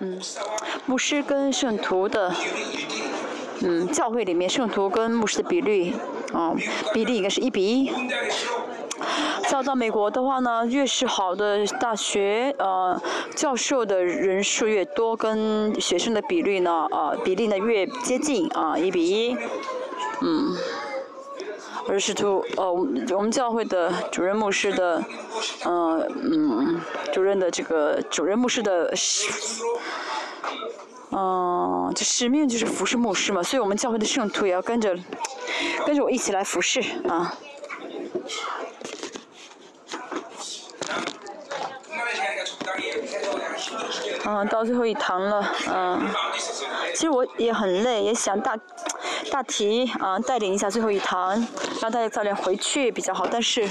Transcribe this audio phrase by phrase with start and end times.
[0.00, 0.20] 嗯，
[0.86, 2.32] 牧师跟圣徒的，
[3.62, 5.92] 嗯，教会里面圣徒跟牧师的比率，
[6.32, 6.52] 啊，
[6.92, 7.92] 比例应该是一比一。
[9.48, 13.00] 再到美国的话呢，越是好的大学，呃，
[13.36, 19.36] 教授的人数越多，跟学生的比率呢，呃，比例呢越接近，啊，一比一，
[20.22, 20.56] 嗯。
[21.88, 25.02] 而是图，呃，我们教会的主任牧师的，
[25.64, 26.80] 呃，嗯，
[27.12, 28.92] 主任的这个主任牧师的，
[31.10, 34.96] 嗯，这使命就是服侍牧师嘛，所以我们教会的圣徒也要跟着，
[35.86, 37.34] 跟着我一起来服侍啊。
[44.26, 46.00] 嗯，到最后一堂了，嗯，
[46.94, 48.58] 其实我也很累，也想大
[49.30, 51.46] 大题啊带领一下最后一堂，
[51.84, 53.26] 让大家早点回去比较好。
[53.30, 53.68] 但是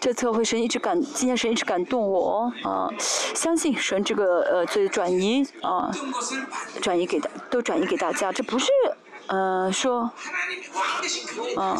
[0.00, 2.88] 这次会神一直感，今天神一直感动我啊，
[3.34, 5.90] 相信神这个呃，最转移啊，
[6.80, 8.68] 转移给大都转移给大家，这不是
[9.26, 10.08] 呃说，
[11.56, 11.76] 嗯。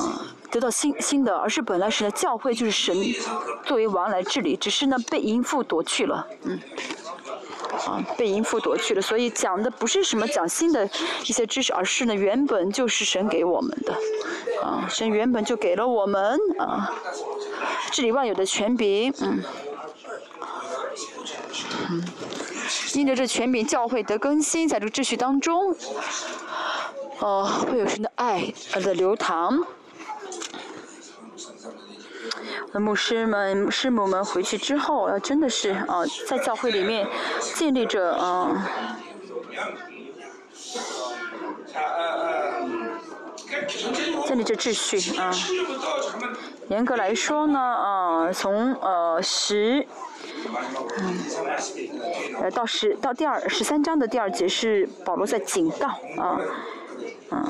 [0.51, 2.97] 得到新新的，而是本来神的教会就是神
[3.67, 6.59] 作为王来治理，只是呢被淫妇夺去了，嗯，
[7.87, 10.89] 啊被淫妇夺去了，所以讲的不是什么讲新的
[11.27, 13.93] 一些知识，而是呢原本就是神给我们的，
[14.63, 16.93] 啊神原本就给了我们啊
[17.91, 19.43] 治理万有的权柄，嗯，
[21.91, 22.05] 嗯，
[22.95, 25.75] 因着这权柄，教会得更新，在这秩序当中，
[27.21, 29.65] 哦会有神的爱的流淌。
[32.73, 37.09] 那牧师们、师母们回去之后，真的是啊，在教会里面
[37.55, 38.69] 建立着啊，
[44.27, 45.33] 建立着秩序啊。
[46.69, 49.87] 严格来说呢，啊，从呃十，
[50.99, 51.19] 嗯，
[52.43, 55.87] 呃到十到第二十三章的第二节是保罗在警告
[56.23, 56.39] 啊，
[57.31, 57.45] 嗯。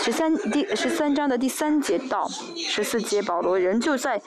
[0.00, 4.20] 十三第十三章的第三节到十四节，保罗仍旧在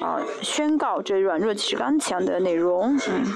[0.00, 3.34] 啊宣告这软弱即是刚强的内容，嗯，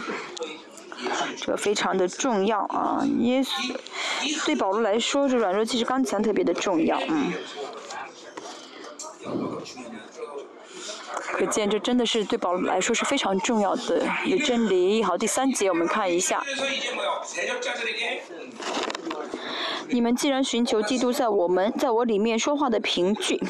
[1.36, 3.04] 这非常的重要啊。
[3.18, 7.32] 耶稣对保罗来说，这软弱即是刚强特别的重要，嗯。
[11.32, 15.02] 可见这真的是对保罗来说是非常重要的一个真理。
[15.02, 16.44] 好，第三节我们看一下。
[19.92, 23.40] 你们既然寻求基督在我们在我里面说话的凭据，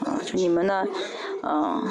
[0.00, 0.84] 啊，你们呢，
[1.42, 1.82] 嗯，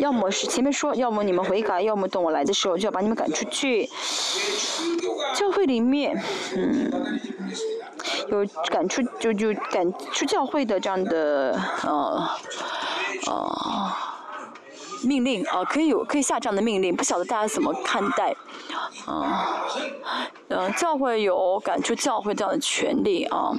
[0.00, 3.88] 要么是前面说，要么你们悔改，要么等我来的时候就要把你们赶出去。
[5.34, 6.20] 教会里面，
[6.56, 6.90] 嗯，
[8.28, 12.28] 有赶出就就赶出教会的这样的，呃，
[13.26, 13.92] 呃。
[15.06, 18.34] 命令啊，可以有可以下这样的命令，不晓得大家怎么看待？
[19.06, 19.66] 啊，
[20.48, 23.52] 嗯，教会有赶出教会这样的权利啊。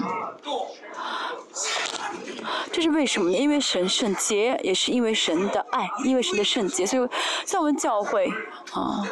[2.72, 3.38] 这是为什么呢？
[3.38, 7.09] 因为神圣洁，也是因为神的爱，因为神的圣洁，所以
[7.45, 8.28] 像我们教会
[8.73, 9.03] 啊。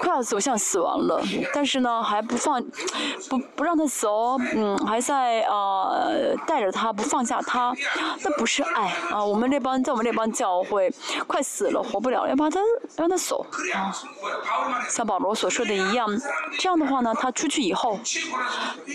[0.00, 1.22] 快要走向死亡了，
[1.52, 2.62] 但是呢，还不放，
[3.28, 5.92] 不不让他走，嗯，还在啊
[6.46, 7.74] 带着他不放下他，
[8.22, 9.22] 那不是爱啊！
[9.22, 10.90] 我们那帮在我们那帮教会
[11.26, 12.60] 快死了，活不了，要把他
[12.96, 13.44] 让他走
[13.74, 13.92] 啊！
[14.88, 16.08] 像保罗所说的一样，
[16.58, 18.00] 这样的话呢，他出去以后，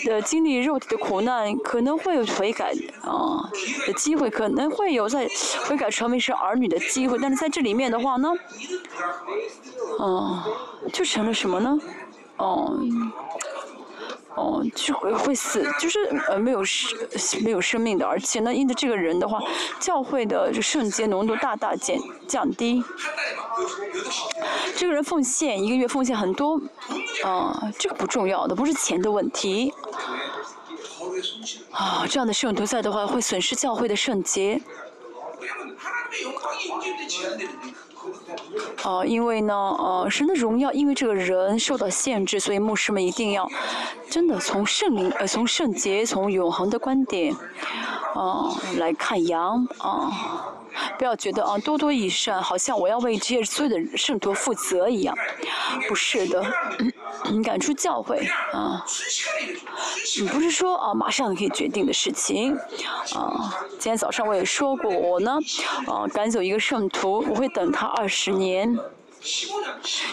[0.09, 2.73] 呃，经历肉体的苦难，可能会有悔改
[3.03, 3.47] 啊
[3.85, 5.29] 的机会，可能会有在
[5.67, 8.33] 悔改成为是儿女的机会，但是在这里面的话呢，
[9.99, 10.43] 哦。
[10.93, 11.79] 就成了什么呢？
[12.37, 12.77] 哦，
[14.35, 16.95] 哦，就会会死，就是呃没有生
[17.43, 19.41] 没有生命的，而且呢，因着这个人的话，
[19.79, 22.83] 教会的这圣洁浓度大大减降低。
[24.75, 26.61] 这个人奉献一个月奉献很多，
[27.23, 29.73] 啊，这个不重要的，不是钱的问题。
[31.71, 34.61] 啊，这样的圣徒在的话，会损失教会的圣洁。
[38.83, 43.49] 哦，因为呢，哦，神的荣耀因为这个人受到限制，所以牧师们一定要
[44.09, 47.33] 真的从圣灵，呃，从圣洁，从永恒的观点，
[48.13, 50.51] 哦，来看羊，啊。
[50.97, 55.15] 不要觉得啊，多多益善，好像我要为这些所有的圣徒负责一样，
[55.87, 56.43] 不是的，
[57.31, 58.85] 你赶出教会啊，
[60.19, 62.55] 你不是说啊马上可以决定的事情
[63.13, 63.53] 啊。
[63.71, 65.37] 今天早上我也说过，我呢
[65.87, 68.77] 啊赶走一个圣徒，我会等他二十年，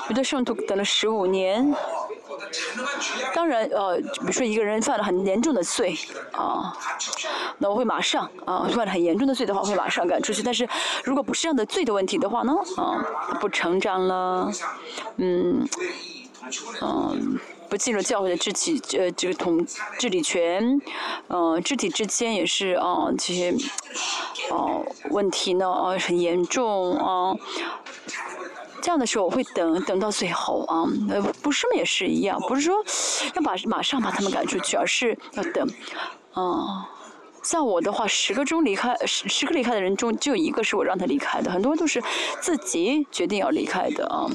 [0.08, 1.74] 有的圣徒等了十五年。
[3.34, 5.96] 当然，呃，比如说一个人犯了很严重的罪，
[6.32, 6.76] 啊，
[7.58, 10.42] 那我会马上啊，犯了很严重的罪的话，会马上赶出去。
[10.42, 10.68] 但是
[11.04, 13.04] 如果不是这样的罪的问题的话呢，啊，
[13.40, 14.50] 不成长了，
[15.16, 15.66] 嗯，
[16.80, 17.38] 嗯。
[17.68, 19.66] 不进入教会的肢体，呃，这个统
[19.98, 20.78] 治理权，
[21.28, 23.50] 呃，肢体之间也是啊，这些，
[24.50, 27.34] 哦，问题呢啊很严重啊。
[28.82, 32.74] 这样的时候我会等等到最后啊，呃，不是嘛也是一样，不是说
[33.34, 35.66] 要把马上把他们赶出去，而是要等，
[36.32, 36.90] 啊，
[37.42, 42.02] 像我的话，十个中离开十十个离开的人中就有一个是我让他离开的，很多都是
[42.40, 44.26] 自己决定要离开的啊。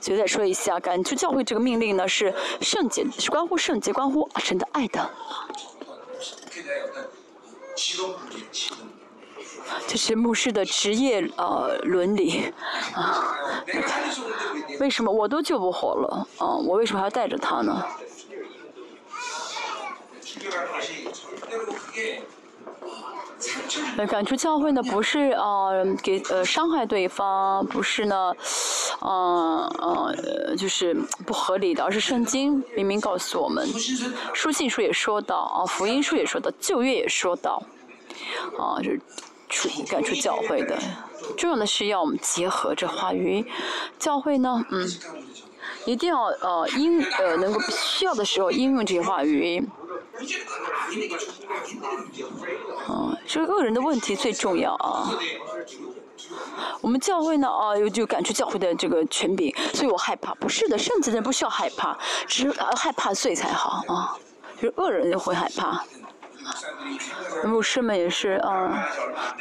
[0.00, 5.10] 所以再说一下，赶出教会这个命令呢，是圣洁，是关乎圣洁，关乎神的爱的。
[9.86, 12.52] 这是牧师的职业呃伦理
[12.94, 13.34] 啊。
[14.80, 16.56] 为什么我都救不活了啊？
[16.56, 17.84] 我为什么还要带着他呢？
[23.96, 28.32] 呃，赶出教会呢，不是呃给呃伤害对方，不是呢，
[29.00, 30.94] 嗯呃就是
[31.26, 33.66] 不合理的，而是圣经明明告诉我们，
[34.34, 37.62] 书信书也说到啊，福音书也说到，旧约也说到，
[38.58, 39.00] 啊，就是
[39.48, 40.78] 出赶出教会的，
[41.36, 43.44] 重要的是要我们结合这话语，
[43.98, 44.88] 教会呢，嗯，
[45.84, 49.66] 一定要呃应呃能够需要的时候应用这些话语。
[52.88, 55.10] 嗯，这个恶人的问题最重要啊。
[56.80, 60.34] 我们教会呢啊，有就赶出教会的这个权柄，所以我害怕。
[60.34, 61.96] 不是的，圣洁的人不需要害怕，
[62.26, 64.16] 只是害怕罪才好啊。
[64.56, 65.84] 就是恶人就会害怕。
[67.44, 68.88] 牧师们也是啊，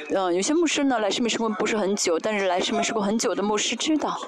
[0.09, 4.19] 嗯，有些牧师呢来世没生活不是很久，但是来世没生活很久的牧师知道，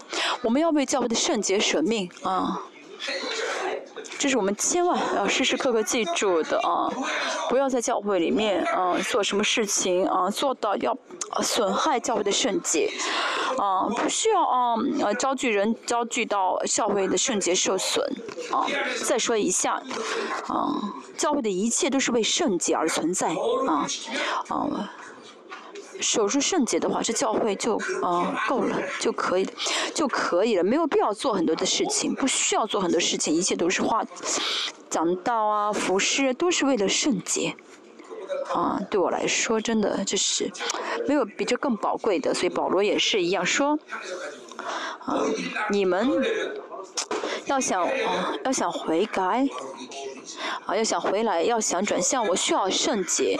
[0.41, 2.61] 我们要为教会的圣洁舍命啊。
[4.17, 6.89] 这是我们千万要时时刻刻记住的啊！
[7.49, 10.97] 不要在教会里面啊做什么事情啊，做到要
[11.41, 12.91] 损害教会的圣洁
[13.57, 18.05] 啊，不需要啊呃招聚人招聚到教会的圣洁受损
[18.51, 18.65] 啊。
[19.05, 19.81] 再说一下
[20.47, 20.75] 啊，
[21.17, 23.29] 教会的一切都是为圣洁而存在
[23.67, 23.87] 啊
[24.49, 24.91] 啊。
[25.99, 29.47] 守住圣洁的话，这教会就啊够了，就可以，
[29.93, 34.03] 就可以了，没有必要做很多的事情，不需要做很多事情，一切都是话
[34.89, 37.55] 讲道啊、服饰都是为了圣洁。
[38.53, 40.51] 啊，对我来说，真的就是
[41.07, 43.77] 没有比这更宝贵的，所以保罗也是一样说，
[45.05, 45.21] 啊，
[45.69, 46.09] 你们
[47.45, 49.47] 要想啊，要想悔改。
[50.65, 53.37] 啊，要想回来，要想转向，我需要圣洁。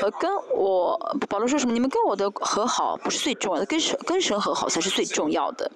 [0.00, 0.98] 呃，跟我
[1.28, 1.72] 保罗说什么？
[1.72, 5.70] 你们跟我的和好不是最重要的，跟神跟神和好才是最重要的。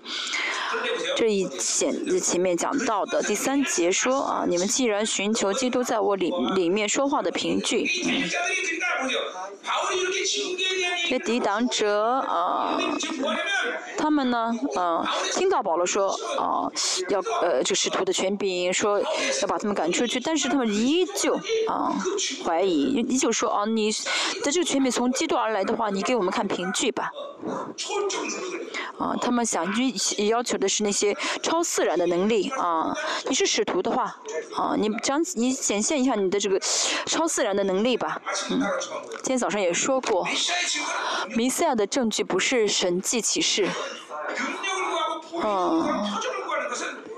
[1.17, 7.87] 这一前前面讲到的第三节说啊，你们既然寻求基督在我里里面说话的凭据，
[11.09, 12.79] 这抵挡者啊，
[13.99, 15.05] 他们呢啊，
[15.35, 16.70] 听到保罗说啊，
[17.09, 21.34] 要呃这使徒的权柄，说要把他们赶出去，但是他们依旧
[21.66, 21.90] 啊
[22.44, 23.90] 怀疑，依旧说啊，你
[24.44, 27.10] 的这个权柄从基督而来的话，你给我们看凭据吧。
[28.99, 29.66] 啊，他们想
[30.28, 32.94] 要求的是那些超自然的能力啊！
[33.25, 34.14] 你是使徒的话，
[34.54, 36.60] 啊，你讲你显现一下你的这个
[37.06, 38.20] 超自然的能力吧。
[38.50, 38.60] 嗯，
[39.22, 40.28] 今天早上也说过，
[41.34, 43.66] 弥赛亚的证据不是神迹启示。
[45.42, 45.82] 嗯，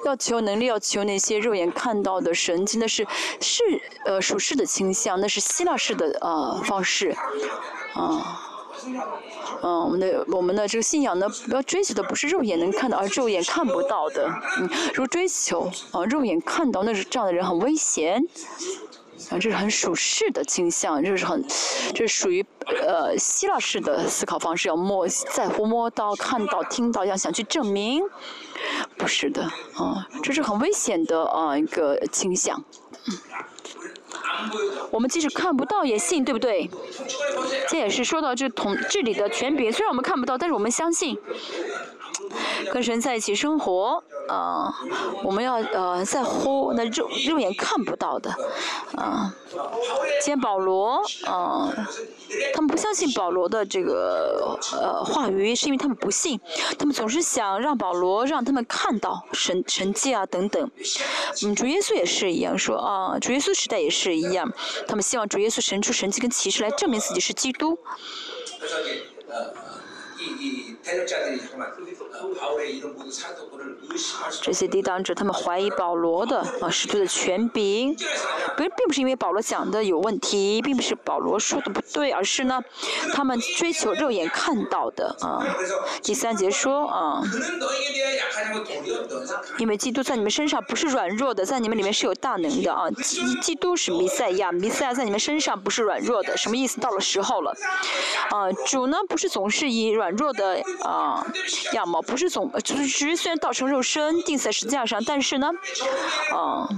[0.04, 3.06] 要求能力，要求那些肉眼看到的神迹，那是
[3.40, 3.62] 是
[4.04, 7.14] 呃属世的倾向，那是希腊式的呃方式，
[7.94, 8.40] 啊。
[9.62, 14.28] 嗯，我们的我们的这个信仰呢，要追求的不是肉眼能看到，而肉眼看不到的。
[14.58, 18.22] 嗯，如果追求啊肉眼看到，那是这样的人很危险。
[19.30, 21.44] 啊，这是很属世的倾向，这是很，
[21.94, 22.44] 这是属于
[22.86, 28.02] 呃希腊式的思考方式，要摸在乎摸到、看到、听到，要想去证明，
[28.96, 29.42] 不是的
[29.76, 32.62] 啊，这是很危险的啊一个倾向。
[33.06, 33.18] 嗯。
[34.90, 36.68] 我们即使看不到也信，对不对？
[37.68, 41.16] 这也是说到这统治理的权柄，虽然我们看不到，但是我们相信。
[42.72, 44.74] 跟神在一起生活，啊，
[45.22, 48.30] 我们要呃在乎那肉肉眼看不到的，
[48.96, 49.34] 啊，
[50.20, 51.72] 今天保罗，啊，
[52.54, 56.40] 他们不相信保罗的这个呃话语，是因为他们不信，
[56.78, 60.70] 他们总是想让保罗让他们看到神神迹啊等等，
[61.44, 64.50] 嗯，主耶稣也是一样说啊，主耶稣时代也是一样，
[64.86, 67.78] 他们希望主耶稣神出神迹跟骑士来证明自己是基督。
[74.42, 77.94] 这些抵挡者，他们怀疑保罗的啊使徒的权柄，
[78.56, 82.62] 不并不是因为保罗讲的有问题，并不是保罗说的不对，而是呢，
[83.12, 85.44] 他们追求肉眼看到的啊。
[86.02, 87.22] 第三节说啊，
[89.58, 92.90] 因为基督在你们身上不是软弱的，在你们里面是有大能的啊。
[92.90, 96.80] 基基督是弥赛亚，弥赛亚在你们身上不是软弱的，什么意思？
[96.80, 97.56] 到了时候了，
[98.30, 101.24] 啊，主呢不是总是以软弱的啊
[101.72, 105.50] 样貌，不是总就是虽然道成肉身定在十字架上，但是呢，
[106.32, 106.68] 啊。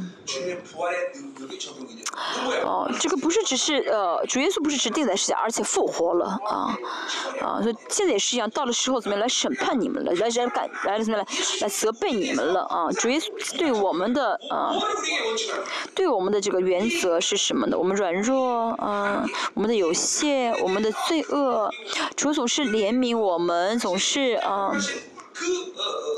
[2.64, 6.74] 哦，这个不是只是呃，主耶稣不是只定在世界，而且复活了啊
[7.42, 7.60] 啊！
[7.62, 11.26] 所以现在也是一样，到了时候怎么样来审判你们了，来来感来怎么来
[11.60, 12.90] 来责备你们了啊！
[12.92, 14.74] 主耶稣对我们的啊，
[15.94, 17.76] 对我们的这个原则是什么呢？
[17.78, 21.70] 我们软弱啊，我们的有限，我们的罪恶，
[22.16, 24.72] 主总是怜悯我们，总是啊。
[25.78, 26.15] uh,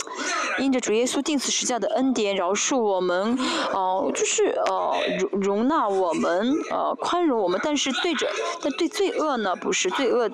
[0.58, 3.38] 因着主耶稣定死十架的恩典，饶恕我们，
[3.72, 8.28] 哦，就是呃容容纳我们，呃宽容我们，但是对着，
[8.62, 10.30] 但对罪恶呢，不是罪恶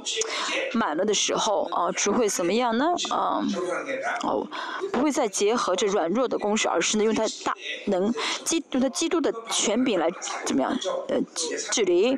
[0.73, 2.87] 满了的时候，啊，只会怎么样呢？
[3.11, 3.43] 啊，
[4.23, 4.47] 哦，
[4.93, 7.55] 不会再结合这软弱的公式，而是呢用他大
[7.87, 8.13] 能
[8.45, 10.09] 基督他基督的权柄来
[10.45, 10.77] 怎么样？
[11.09, 11.17] 呃
[11.71, 12.17] 治理，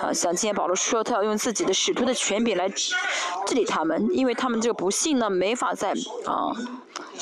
[0.00, 5.94] 啊，像今天保罗说，他要用自己的使徒的权柄来治理他们，因为他们这个不信呢，没法在。
[6.24, 6.50] 啊，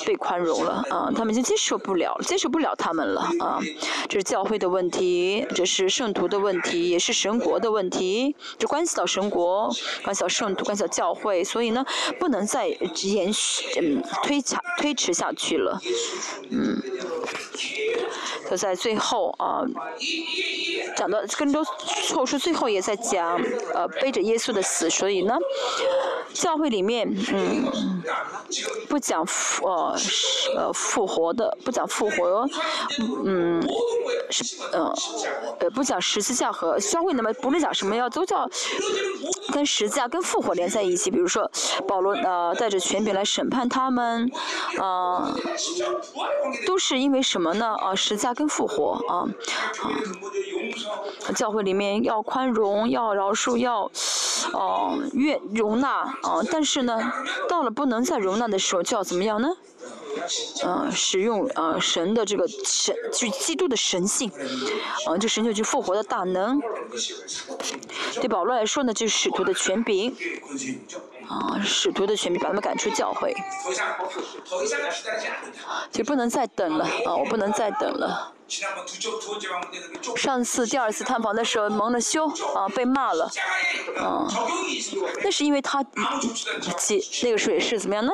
[0.07, 3.61] 被宽容了啊，他们已经接受不了，接受不了他们了啊，
[4.09, 9.71] 这是教会的问题，这是圣徒的问题，也是神国的问题，这关系到神国，
[10.03, 11.85] 关系到圣徒，关系到教会，所以呢，
[12.19, 15.81] 不能再延续，嗯，推长推迟下去了，
[16.51, 16.83] 嗯，
[18.51, 19.63] 就在最后啊，
[20.97, 21.65] 讲到更多
[22.15, 23.41] 后书最后也在讲，
[23.75, 25.37] 呃，背着耶稣的死，所以呢，
[26.33, 28.03] 教会里面，嗯。
[28.89, 29.97] 不讲复呃
[30.57, 32.47] 呃复活的，不讲复活，
[33.25, 33.63] 嗯，
[34.29, 34.93] 是呃
[35.61, 38.47] 呃不讲十字架和教会那么不论讲什么要都叫
[39.53, 41.11] 跟十字架跟复活连在一起。
[41.11, 41.51] 比如说
[41.89, 44.31] 保罗呃带着权柄来审判他们，
[44.79, 45.35] 啊，
[46.67, 47.75] 都是因为什么呢？
[47.81, 49.27] 啊十字架跟复活啊
[49.83, 53.91] 啊，教会里面要宽容，要饶恕，要
[54.53, 57.13] 哦愿容纳啊，但是呢，
[57.49, 58.47] 到了不能再容纳。
[58.49, 59.49] 的时候就要怎么样呢？
[60.65, 64.31] 嗯，使用啊神的这个神，就基督的神性，
[65.07, 66.61] 啊，这神就去复活的大能。
[68.15, 70.15] 对保罗来说呢，就是使徒的权柄，
[71.29, 73.35] 啊，使徒的权柄把他们赶出教会，
[75.91, 78.33] 就不能再等了啊，我不能再等了。
[80.17, 83.25] 上次第二次探访的时候蒙了羞啊，被骂了，
[83.97, 84.29] 啊，
[85.25, 85.83] 那是因为他，
[86.77, 88.13] 记那个时候也是怎么样呢？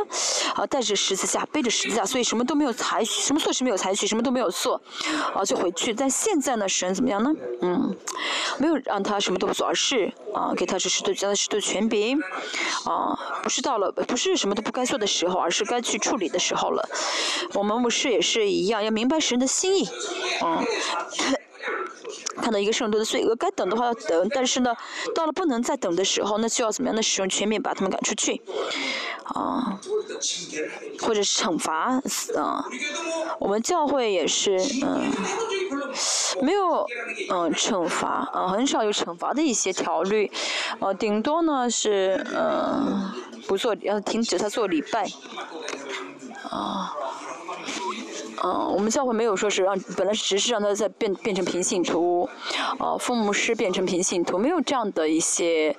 [0.54, 4.80] 啊，带着十字架，背着十字架，所以什么都没有采取，什么措施没有采取，什么都没有做，
[5.34, 5.92] 啊，就回去。
[5.92, 7.32] 但现在呢，神怎么样呢？
[7.62, 7.96] 嗯，
[8.58, 12.16] 没有让他什么都不做，而是啊，给他这十多加的十多权柄，
[12.84, 16.88] 啊，不是到了不是什么都不该做的时候，而是该去处理的时候了。
[17.54, 19.88] 我们牧师也是一样，要明白神的心意。
[20.42, 20.64] 嗯，
[22.40, 24.74] 看到一个圣徒的罪恶，该等的话要等，但是呢，
[25.14, 28.40] 到了不能再等的时候，那就要怎么样的使用全面把他们赶出去，
[29.24, 29.78] 啊，
[31.00, 32.00] 或者是惩罚，
[32.36, 32.64] 啊，
[33.38, 35.10] 我们教会也是，嗯，
[36.40, 36.86] 没有，
[37.30, 40.30] 嗯，惩罚，啊，很少有惩罚的一些条律，
[40.80, 43.12] 呃，顶多呢是，嗯，
[43.46, 45.06] 不做，要停止他做礼拜，
[46.50, 46.94] 啊。
[48.44, 52.28] 嗯我们教会没有说是让，本来只是让他再变变成平信徒，
[52.78, 55.74] 呃，父母师变成平信徒，没有这样的一些，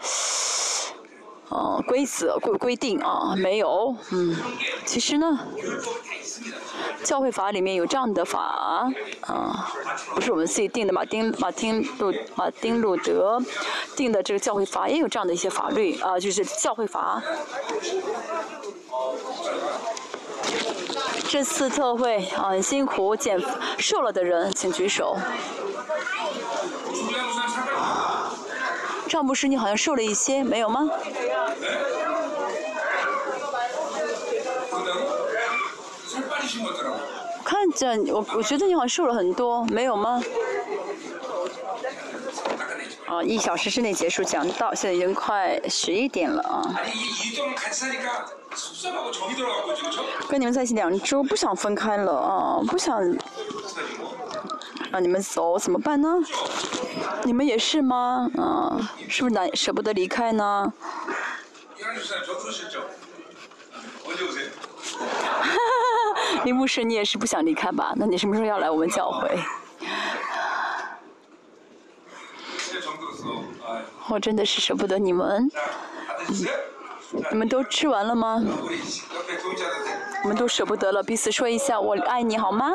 [1.49, 4.35] 呃，规则规规定啊，没有，嗯，
[4.85, 5.39] 其实呢，
[7.03, 9.71] 教会法里面有这样的法，啊，
[10.13, 13.41] 不是我们自己定的，马丁马丁路马丁路德
[13.95, 17.23] 定的这个教会法也有这样的一些法律啊，就是教会法。
[21.31, 23.39] 这次特惠啊，很辛苦，减
[23.77, 25.15] 瘦了的人请举手。
[29.07, 30.89] 赵牧师，你好像瘦了一些，没有吗？
[37.45, 40.19] 看着我，我觉得你好像瘦了很多，没有吗？
[43.09, 46.61] 啊，一小时之内结束讲到，现在已经快十一点了啊。
[50.29, 53.01] 跟你们在一起两周，不想分开了啊，不想
[54.91, 56.07] 让你们走，怎么办呢？
[57.23, 58.29] 你们也是吗？
[58.37, 60.71] 啊，是不是难舍不得离开呢？
[66.43, 67.93] 林 牧师，你也是不想离开吧？
[67.95, 69.39] 那你什么时候要来我们教会？
[74.09, 75.49] 我真的是舍不得你们。
[77.31, 78.43] 你们都吃完了吗？
[80.23, 82.71] 我们都舍不得了，彼此说一下我爱你好吗？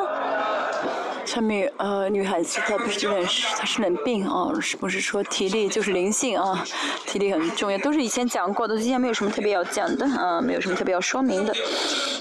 [1.25, 3.25] 下面呃，女孩子她不是冷，
[3.57, 6.63] 她是冷病啊，是不是说体力就是灵性啊？
[7.05, 11.55] 体力很重要，都是以前讲过的，今天没有什么特别要讲的啊，没有什么特别要说明的，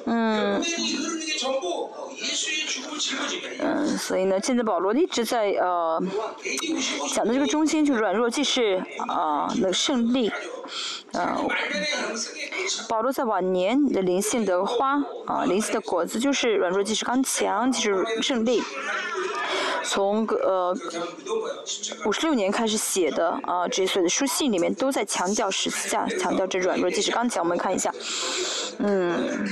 [0.06, 0.62] 嗯。
[3.60, 6.02] 嗯，所以呢，现在保罗一直在呃
[7.12, 10.32] 讲的这个中心就是软弱即是啊的胜利，
[11.14, 11.48] 呃，
[12.88, 18.62] 保罗在晚年的灵性的花啊灵性的果子就是软弱即是刚强即是胜利。
[19.86, 20.74] 从呃
[22.06, 27.44] 五十六年开始写的啊，这些所有的书信里面都在强调十字架，强调这软弱即是刚强。
[27.44, 27.92] 我们看一下，
[28.78, 29.46] 嗯。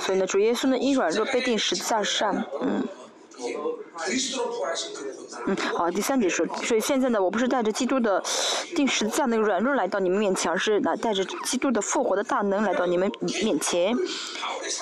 [0.00, 2.86] 所以呢，主耶稣呢，因软弱被定十字架上，嗯。
[5.46, 8.22] 嗯，好，第三节说，所以现在呢，我不是带着基督的
[8.74, 13.10] 钉十字架那个软弱来到你们面前，而是来带着基督的复活的大能来到你们
[13.42, 13.96] 面前，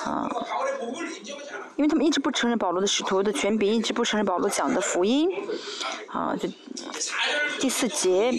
[0.05, 0.29] 啊。
[1.75, 5.29] 因为他们一直不承认保罗的使徒的权柄，一直不承认保罗讲的福音，
[6.07, 6.49] 啊，就
[7.57, 8.33] 第四节，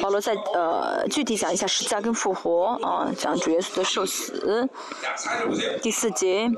[0.00, 4.68] 保罗在呃具体讲一下十字架跟复活，啊，讲主耶稣的受死，
[5.82, 6.48] 第四节。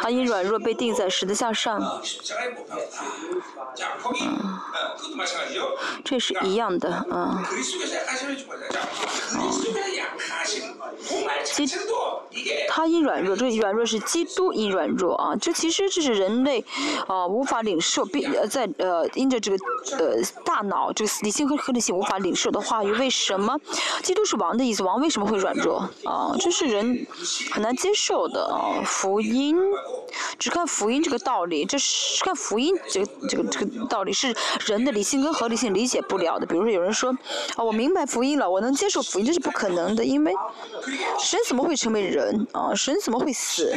[0.00, 1.80] 他因软弱被钉在十字架上，
[4.20, 4.58] 嗯，
[6.04, 7.44] 这是一样的，嗯，
[11.44, 11.66] 基
[12.68, 16.64] 他因软弱，这软弱是基督因软弱啊，这其实这是人类
[17.06, 19.58] 啊无法领受，并呃在呃因着这个
[19.96, 20.14] 呃
[20.44, 23.58] 大脑这个理性和合理性无法领受的话语，为什么
[24.02, 24.82] 基督是王的意思？
[24.82, 26.34] 王为什么会软弱啊？
[26.38, 27.06] 这是人
[27.50, 28.82] 很难接受的啊。
[28.84, 29.56] 福音，
[30.38, 34.34] 只看福音这个道理，这是看福音这个这个这个道理是
[34.66, 36.46] 人的理性跟合理性理解不了的。
[36.46, 37.10] 比如说有人说，
[37.56, 40.32] 啊，我明白福音了，我能接受福音，这是不可能的，因为
[41.18, 42.74] 神怎么会成为人啊？
[42.74, 43.72] 神怎么会死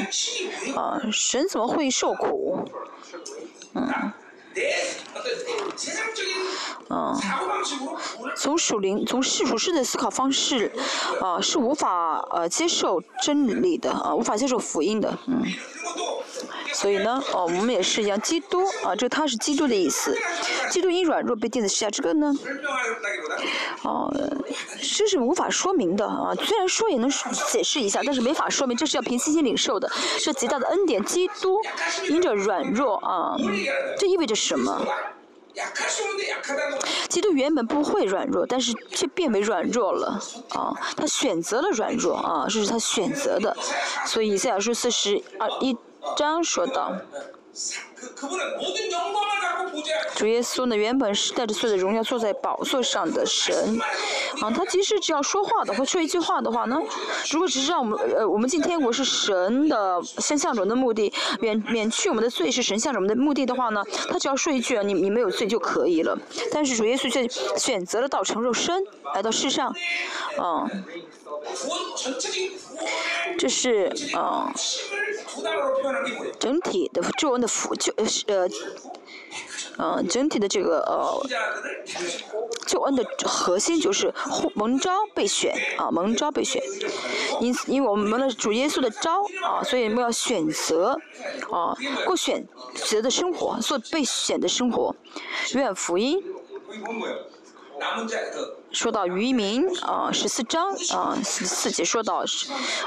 [0.75, 1.01] 啊？
[1.11, 2.59] 神怎么会受苦？
[3.73, 4.11] 嗯。
[6.89, 7.17] 嗯，
[8.35, 10.69] 从属灵、从世俗式的思考方式，
[11.21, 15.41] 啊，是无法呃接受真理的，啊，无法接受福音的，嗯。
[16.73, 20.17] 所以呢，哦，我们也是一样，基督啊，这他是基督的意思。
[20.69, 22.33] 基督因软弱被钉在十字架，这个呢，
[23.83, 24.13] 哦，
[24.97, 26.33] 这是无法说明的啊。
[26.35, 27.09] 虽然说也能
[27.51, 31.03] 解释一下，但是没法说明，这是要凭信心领受的，是极大的恩典。
[31.03, 31.59] 基督
[32.09, 33.35] 因着软弱啊，
[33.97, 34.85] 这意味着什么？
[37.09, 40.17] 基督原本不会软弱，但是却变为软弱了
[40.51, 40.73] 啊！
[40.95, 43.55] 他选择了软弱啊，这是他选择的。
[44.05, 45.77] 所以以赛亚书四十二一。
[46.15, 46.97] 张说道
[50.15, 53.79] ：“主耶稣呢，原本是带着所有的荣耀坐在宝座上的神，
[54.41, 56.79] 啊，他其实只要说话的，话说一句话的话呢，
[57.31, 66.17] 如果只是让我们呃，我们进天国是神的先象中的目的，免免去我们的罪是神向我们的目的的话呢，他只要说一句啊你你没有罪就可以了。
[66.51, 68.83] 但是主耶稣却选择了道成肉身
[69.15, 69.73] 来到世上，
[70.37, 70.69] 啊。”
[73.37, 74.53] 这是啊，
[76.39, 78.25] 整体的救恩的福救呃是，
[79.77, 81.25] 呃，整体的这个呃，
[82.67, 84.13] 救恩的核心就是
[84.53, 86.61] 蒙召被选啊，蒙召被选，
[87.39, 90.99] 因因为我们蒙了主耶稣的召啊，所以我们要选择
[91.51, 91.75] 啊，
[92.05, 94.95] 过选择的生活，做被选的生活，
[95.53, 96.21] 愿福音。
[98.71, 102.23] 说到渔民啊，十四章啊，四节说到，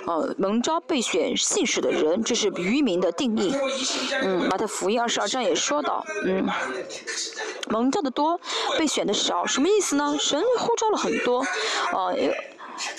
[0.07, 3.54] 呃，蒙召被选信使的人，这是渔民的定义。
[4.22, 6.48] 嗯，马太福音二十二章也说到，嗯，
[7.68, 8.40] 蒙召的多，
[8.78, 10.16] 被选的少，什么意思呢？
[10.18, 11.40] 神呼召了很多，
[11.92, 12.09] 啊，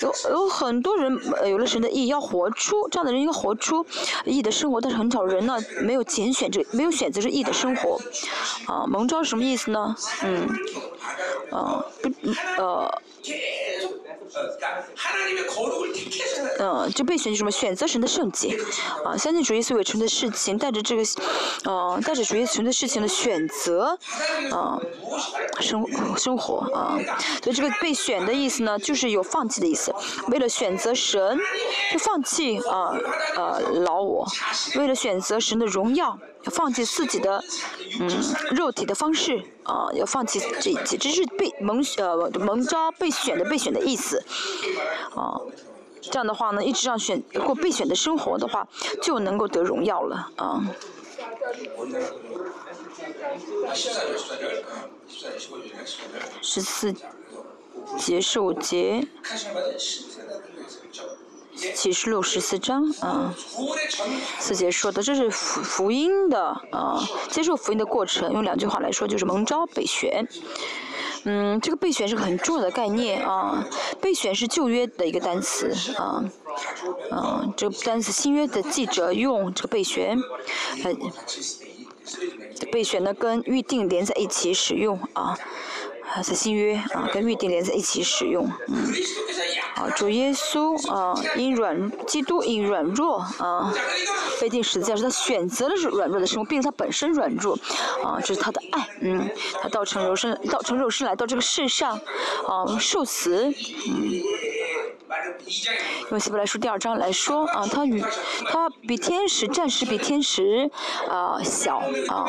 [0.00, 3.84] 有有很多人有了神的意，要活出这样的人应该活出
[4.24, 8.00] 意的生活，但是很少人呢没有拣选这没有选择这意的生活，
[8.66, 9.94] 啊，蒙召什么意思呢？
[10.22, 10.48] 嗯，
[11.50, 12.10] 啊，不，
[12.62, 13.02] 呃。
[16.58, 17.50] 嗯，就被选择什么？
[17.50, 18.56] 选择神的圣洁，
[19.04, 21.02] 啊，相信主耶稣为成的事情，带着这个，
[21.64, 23.98] 呃，带着主耶稣的事情的选择，
[24.52, 24.78] 啊，
[25.60, 25.84] 生
[26.16, 26.98] 生活啊，
[27.42, 29.94] 所以这个被选的意思呢，就是有放弃的意思。
[30.28, 31.38] 为了选择神，
[31.92, 32.94] 就放弃啊，
[33.36, 34.26] 呃，老我；
[34.78, 36.18] 为了选择神的荣耀。
[36.50, 37.42] 放弃自己的
[38.00, 38.08] 嗯
[38.52, 44.22] 肉体的方式啊，要放弃这一切，这是被蒙呃蒙召被选的被选的意思
[45.14, 45.40] 啊。
[46.00, 48.68] 这样的话呢，一直让选过备选的生活的话，
[49.02, 50.62] 就能够得荣耀了啊。
[56.40, 56.94] 十四
[57.98, 59.06] 节受节，
[61.74, 63.34] 启示录十四章啊。
[64.38, 66.40] 四节说的这是福福音的
[66.70, 70.28] 啊，接受福音的过程，用两句话来说就是蒙召备选。
[71.24, 73.66] 嗯，这个备选是个很重要的概念啊。
[74.00, 76.22] 备选是旧约的一个单词啊，
[77.10, 80.16] 啊，这个单词新约的记者用这个备选，
[80.84, 80.94] 呃，
[82.70, 85.36] 备选呢跟预定连在一起使用啊。
[86.22, 88.92] 在新约啊，跟预定连在一起使用，嗯，
[89.74, 93.72] 啊，主耶稣啊，因软基督因软弱啊，
[94.40, 97.58] 被定十字架，是他选择了软弱的生活，并且他本身软弱，
[98.02, 99.28] 啊，这是他的爱，嗯，
[99.62, 102.00] 他道成肉身，道成肉身来到这个世上，
[102.48, 103.52] 啊，受死，
[103.88, 104.22] 嗯。
[106.10, 108.02] 用希伯来书第二章来说啊，他与
[108.48, 110.68] 他比天使暂时比天使
[111.08, 112.28] 啊小啊，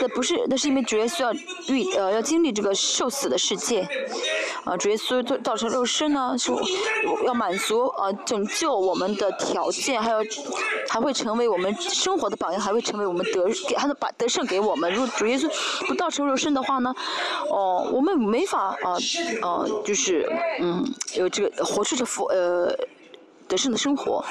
[0.00, 1.32] 那不是，那是因为主耶稣要
[1.68, 3.88] 遇呃要经历这个受死的世界
[4.64, 6.52] 啊，主耶稣造造成肉身呢，是
[7.26, 10.18] 要满足啊拯救我们的条件，还有
[10.88, 14.92] 还会成为我们生活的榜样，还会成为我们得给他的把得胜给我们。
[14.92, 15.48] 如果主耶稣
[15.86, 16.94] 不造成肉身的话呢，
[17.48, 18.96] 哦，我们没法啊
[19.42, 21.69] 啊，就是嗯有这个。
[21.70, 22.76] 活出这福呃
[23.48, 24.24] 得胜的生活，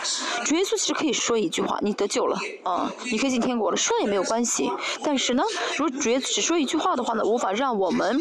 [0.46, 4.72] 主耶稣其实可以说一句话：“你得救了，啊，你可以进天国了。”说也没有关系。
[5.04, 5.44] 但是呢，
[5.76, 8.18] 如果主耶稣只说一句话的话呢，无法让我们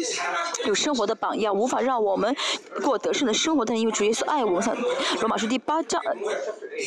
[0.65, 2.35] 有生活的榜样，无法让我们
[2.83, 3.63] 过得胜的生活。
[3.63, 4.77] 但是因为主耶稣爱我们，
[5.21, 6.01] 罗马书第八章、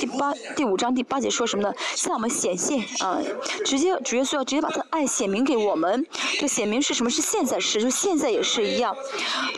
[0.00, 1.74] 第八、第五章第八节说什么呢？
[1.94, 3.18] 向我们显现啊，
[3.64, 6.06] 直接主耶稣要直接把他的爱显明给我们。
[6.40, 7.10] 这显明是什么？
[7.10, 8.96] 是现在时，就现在也是一样。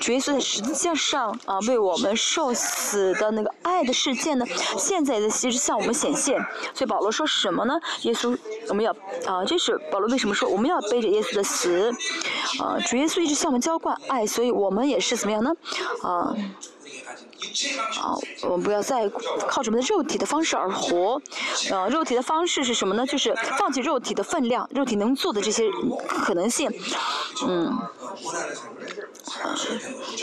[0.01, 4.45] 主耶稣在十字架上啊，为我们受死的那个爱的事件呢？
[4.77, 6.39] 现在的其实向我们显现，
[6.75, 7.75] 所以保罗说什么呢？
[8.03, 8.37] 耶稣，
[8.69, 8.91] 我们要
[9.27, 11.95] 啊，这是保罗为什么说我们要背着耶稣的死？
[12.59, 15.53] 啊，主耶稣一直向我们浇灌爱，所以我们也是怎么样呢？
[16.03, 16.35] 啊。
[18.01, 19.09] 啊，我们不要再
[19.47, 21.21] 靠什么的肉体的方式而活。
[21.71, 23.07] 呃，肉体的方式是什么呢？
[23.07, 25.69] 就是放弃肉体的分量，肉体能做的这些
[26.07, 26.71] 可能性。
[27.47, 27.67] 嗯，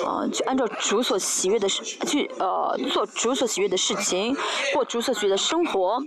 [0.06, 4.36] 啊，去按照主所喜悦的事，去呃做主所喜悦的事情，
[4.74, 6.02] 过主所喜悦的生活。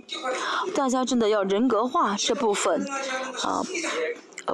[0.73, 2.85] 大家真的要人格化这部分，
[3.43, 3.61] 啊。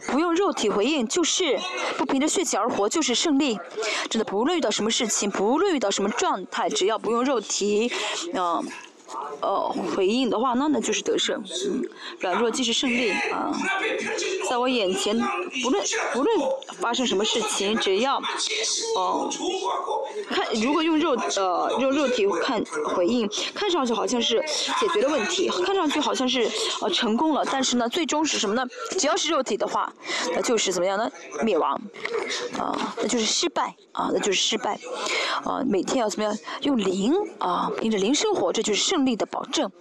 [0.07, 1.59] 不用肉体回应，就是
[1.97, 3.59] 不凭着血气而活，就是胜利。
[4.09, 7.91] 真的，不论遇到什么事情，不论遇到什么状态，只要不用肉体，
[8.33, 8.63] 嗯。
[9.41, 11.43] 呃回应的话，那那就是得胜。
[11.67, 11.83] 嗯，
[12.19, 13.51] 软弱即是胜利啊！
[14.49, 15.17] 在我眼前，
[15.63, 16.39] 不论不论
[16.79, 18.17] 发生什么事情，只要
[18.95, 19.29] 哦，
[20.29, 22.63] 看如果用肉呃用肉体看
[22.95, 24.41] 回应，看上去好像是
[24.79, 26.49] 解决了问题，看上去好像是
[26.81, 28.65] 呃成功了，但是呢，最终是什么呢？
[28.97, 29.91] 只要是肉体的话，
[30.33, 31.09] 那就是怎么样呢？
[31.43, 31.73] 灭亡
[32.57, 34.79] 啊，那就是失败啊，那就是失败
[35.43, 35.63] 啊！
[35.67, 39.00] 每天要怎么样用灵啊，凭着灵生活，这就是胜。
[39.05, 39.71] 力的保证，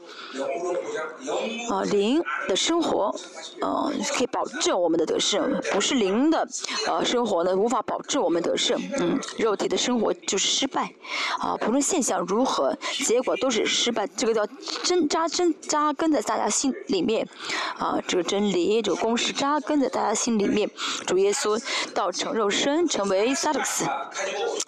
[1.70, 3.14] 啊，灵的生活，
[3.60, 6.48] 呃，可以保证我们的得胜，不是灵的，
[6.86, 10.92] 呃，生活呢无法保证我们得胜，嗯，肉体的生活就是失败，
[11.38, 14.46] 啊，不论现象如何，结果都是失败，这个叫
[14.82, 17.26] 真扎真扎根在大家心里面，
[17.78, 20.70] 啊，这个真理，这个公式扎根在大家心里面，
[21.06, 21.60] 主耶稣
[21.94, 23.84] 道成肉身，成为萨克斯，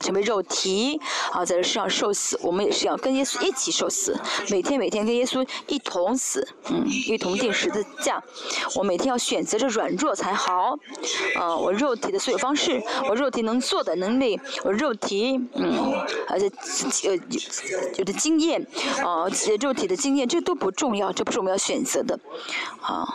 [0.00, 1.00] 成为肉体，
[1.32, 4.18] 啊，在这世上受死，我们也是要跟耶稣一起受死。
[4.50, 8.22] 每天每天跟耶稣一同死，嗯，一同定十字架。
[8.74, 10.78] 我每天要选择着软弱才好，
[11.36, 15.94] 啊，我肉体的所有方式，我肉体能做的能力，我肉体，嗯，
[16.28, 16.50] 而且
[17.08, 17.16] 呃
[17.96, 18.66] 有的经验，
[19.04, 19.26] 啊，
[19.60, 22.18] 肉体的经验，这都不重要，这不是我们要选择的，
[22.80, 23.06] 啊。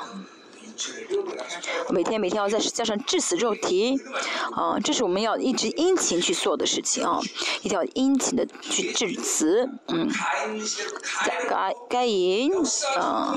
[1.90, 4.00] 每天每天要再加上致死肉体，
[4.52, 7.20] 啊，这是我们要一直殷勤去做的事情啊，
[7.62, 10.10] 一定要殷勤的去致死，嗯，
[11.50, 12.52] 该该隐，
[12.98, 13.36] 啊，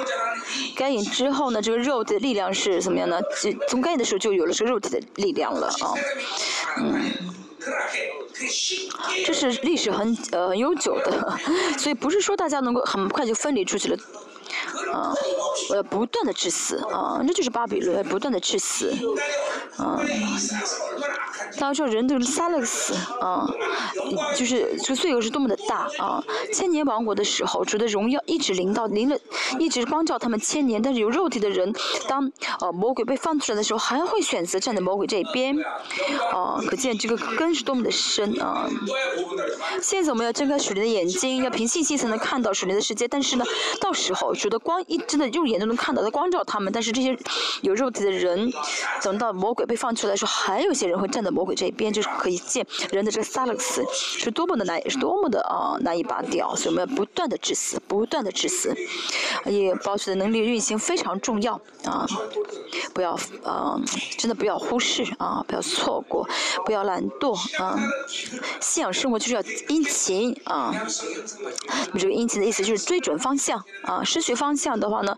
[0.76, 3.20] 该隐之后呢，这个肉的力量是怎么样呢？
[3.68, 5.94] 从该隐的时候就有了这个肉体的力量了啊，
[6.78, 7.10] 嗯，
[9.24, 11.38] 这是历史很呃很悠久的，
[11.78, 13.96] 所以不是说大家能够很快就分离出去了。
[14.92, 15.14] 啊，
[15.70, 18.92] 我要不断的去死啊，那就是巴比伦，不断的去死，
[19.76, 20.00] 啊，
[21.58, 23.46] 大家知道人这个萨勒斯啊，
[24.36, 26.22] 就是这个罪恶是多么的大啊！
[26.52, 29.16] 千年王国的时候，主的荣耀一直临到临了，
[29.58, 30.80] 一直光照他们千年。
[30.80, 31.72] 但是有肉体的人，
[32.08, 35.56] 当呃魔鬼被放出来的时候，还会选择站在魔鬼这边，
[36.32, 38.68] 啊，可见这个根是多么的深啊！
[39.82, 43.06] 现在我们要睁开属灵的眼睛，要凭信心才能看到属灵的世界。
[43.08, 43.44] 但是呢，
[43.80, 46.72] 到时候主的光一真的肉眼都能看到，的光照他们。
[46.72, 47.16] 但是这些
[47.62, 48.52] 有肉体的人，
[49.02, 56.54] 等到魔鬼被放出来的时候，还有些人会站在魔魔鬼这边，就是可以见人的这个萨勒斯是多么的难，是多么的啊难以拔掉。
[56.54, 58.76] 所以我们要不断的致死，不断的致死，
[59.46, 62.06] 也保持的能力运行非常重要啊！
[62.92, 63.80] 不要啊，
[64.18, 66.28] 真的不要忽视啊，不要错过，
[66.66, 67.78] 不要懒惰啊！
[68.60, 70.74] 信仰生活就是要殷勤啊！
[71.94, 74.04] 你这个殷勤的意思就是追准方向啊！
[74.04, 75.16] 失去方向的话呢，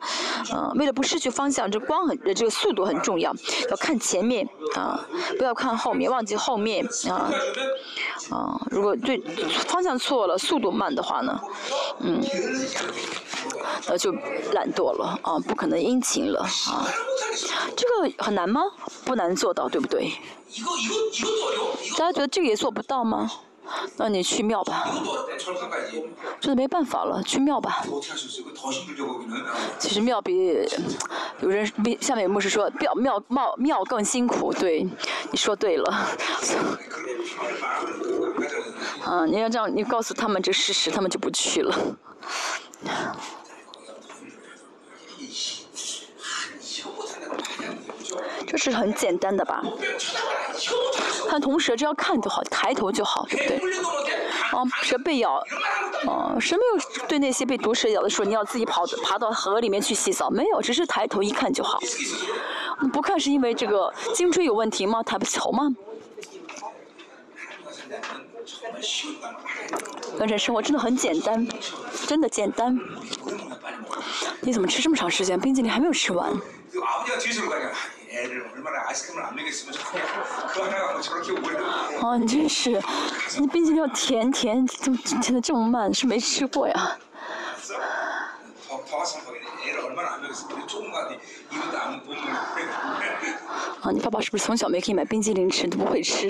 [0.55, 3.35] 嗯，为了不失去方向，这光很这个速度很重要，
[3.69, 5.05] 要看前面啊，
[5.37, 7.33] 不要看后面，忘记后面啊
[8.31, 8.61] 啊！
[8.71, 9.19] 如果对
[9.67, 11.41] 方向错了，速度慢的话呢，
[12.01, 12.21] 嗯，
[13.89, 14.13] 那就
[14.53, 16.87] 懒惰了啊，不可能殷勤了啊！
[17.75, 18.61] 这个很难吗？
[19.07, 20.13] 不难做到，对不对？
[21.97, 23.31] 大家觉得这个也做不到吗？
[23.97, 24.85] 那你去庙吧，
[26.41, 27.85] 真的没办法了，去庙吧。
[29.79, 30.69] 其实庙比
[31.41, 34.83] 有人比下面有牧师说庙庙庙庙更辛苦，对，
[35.31, 36.09] 你说对了。
[39.07, 41.75] 嗯，你要这样，你告诉他们这事实，他们就不去了。
[48.47, 49.63] 这是很简单的吧？
[51.29, 53.75] 看同蛇，只要看就好，抬头就好，对不对？
[54.53, 55.35] 啊，蛇被咬，
[56.07, 61.79] 啊，蛇没有对那些被毒蛇咬的说你要自己跑爬到河里面去洗澡，没有，只是抬头一看就好。
[62.93, 65.03] 不看是因为这个颈椎有问题吗？
[65.03, 65.75] 抬不起头吗？
[70.19, 71.47] 反正生活真的很简单，
[72.07, 72.79] 真的简单。
[74.41, 75.39] 你怎么吃这么长时间？
[75.41, 76.31] 冰淇淋还没有吃完。
[82.01, 82.83] 啊，你真是，
[83.39, 85.93] 你冰淇淋要甜甜，怎么甜的这么慢？
[85.95, 86.99] 是没吃过呀？
[93.81, 96.29] 啊，你爸爸是不是从小没给你买冰激凌吃，都不会吃？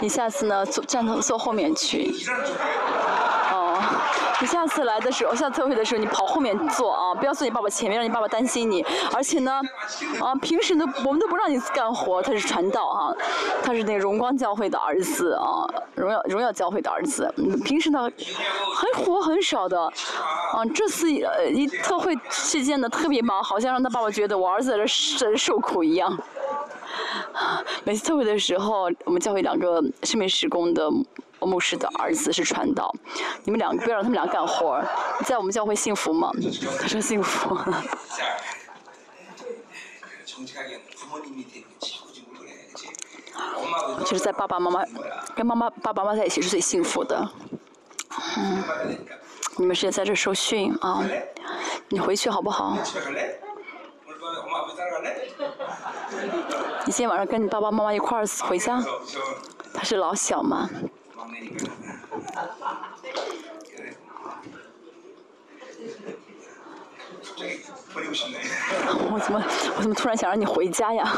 [0.00, 2.12] 你下次呢，坐站坐后面去。
[4.40, 8.84] 你下次来的时候，下次特会的时候，你跑后面坐啊，不要坐你爸爸前面，让你爸爸担心你。
[9.12, 9.60] 而且呢，
[10.20, 13.16] 啊，平时呢我们都不让你干活，他是传道哈，
[13.62, 17.32] 他是那荣光教会的儿子啊，荣耀荣耀教会的儿子。
[17.64, 18.10] 平时呢，
[18.74, 19.80] 很活很少的，
[20.52, 26.18] 啊，这次呃一特会期间呢特别忙，好像让他爸爸觉得我儿子在这受苦一样。
[27.84, 30.90] 每次特会的时候，我们教会两个生命施工的
[31.40, 32.94] 牧师的儿子是传道，
[33.44, 34.82] 你们两个不要让他们俩干活
[35.24, 36.30] 在我们教会幸福吗？
[36.80, 37.56] 他说幸福。
[44.00, 44.84] 就是在爸爸妈妈
[45.34, 47.28] 跟妈妈爸爸妈妈在一起是最幸福的。
[48.36, 48.62] 嗯，
[49.58, 51.04] 你们是在这受训啊？
[51.88, 52.78] 你回去好不好？
[56.86, 58.82] 你今天晚上跟你爸爸妈妈一块儿回家？
[59.72, 60.68] 他是老小嘛？
[69.10, 69.42] 我怎么
[69.76, 71.10] 我怎么突然想让你回家呀？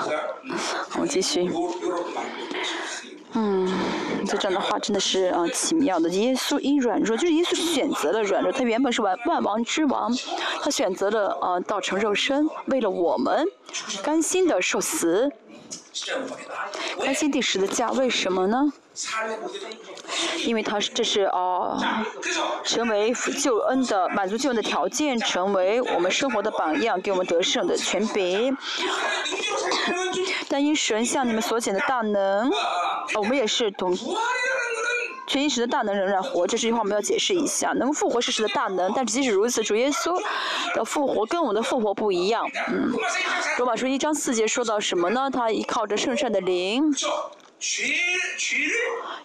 [1.01, 1.51] 我继续。
[3.33, 3.69] 嗯，
[4.25, 6.09] 这样的话真的是啊奇妙的。
[6.11, 8.53] 耶稣因软弱，就是耶稣选择了软弱。
[8.53, 10.17] 他原本是万万王之王，
[10.63, 13.45] 他选择了啊道成肉身，为了我们
[14.05, 15.31] 甘心的受死。
[17.01, 18.73] 甘心第十的价，为什么呢？
[20.45, 22.05] 因为他是这是啊，
[22.65, 28.57] 成为救恩的满足救恩的条件，成为我们生活的榜样，给我们得胜的权柄。
[30.49, 32.51] 但因神向你们所显的大能，
[33.15, 33.97] 我们也是同
[35.27, 36.47] 全因时的大能仍然活。
[36.47, 40.17] 这句话我们要解释一下，能复活是神的大能，但即使如此，主耶稣
[40.75, 42.49] 的复活跟我们的复活不一样。
[42.69, 42.93] 嗯，
[43.59, 45.29] 罗马书一章四节说到什么呢？
[45.33, 46.95] 他依靠着圣善的灵。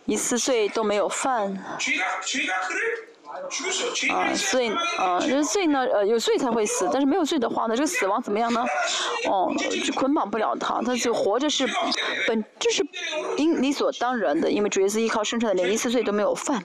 [0.06, 1.54] 一次罪都没有犯，
[4.10, 8.64] 啊，罪啊，就是罪呢，呃，有罪才会死，但是没有罪的话呢，这个死亡怎么样呢？
[9.30, 9.52] 哦，
[9.84, 11.68] 就捆绑不了他，他就活着是
[12.28, 12.86] 本，这是
[13.38, 16.64] 应理所当然的，因为主耶稣依靠生产的连一次罪都没有犯。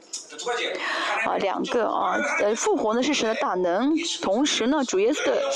[1.24, 5.50] 啊，两个啊，呃，复活呢是神的大能，同时呢，主耶稣的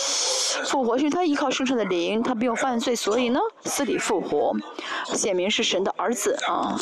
[0.64, 4.52] 复活是他依靠生产的灵，他没有犯罪，所以呢，死里复活，
[5.14, 6.76] 显明是神的儿子啊。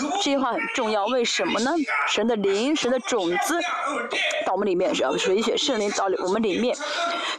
[0.00, 1.70] 这句话很重要，为什么呢？
[2.08, 3.60] 神的灵，神的种子
[4.46, 6.74] 到我们里面，是要水血圣灵到我们里面，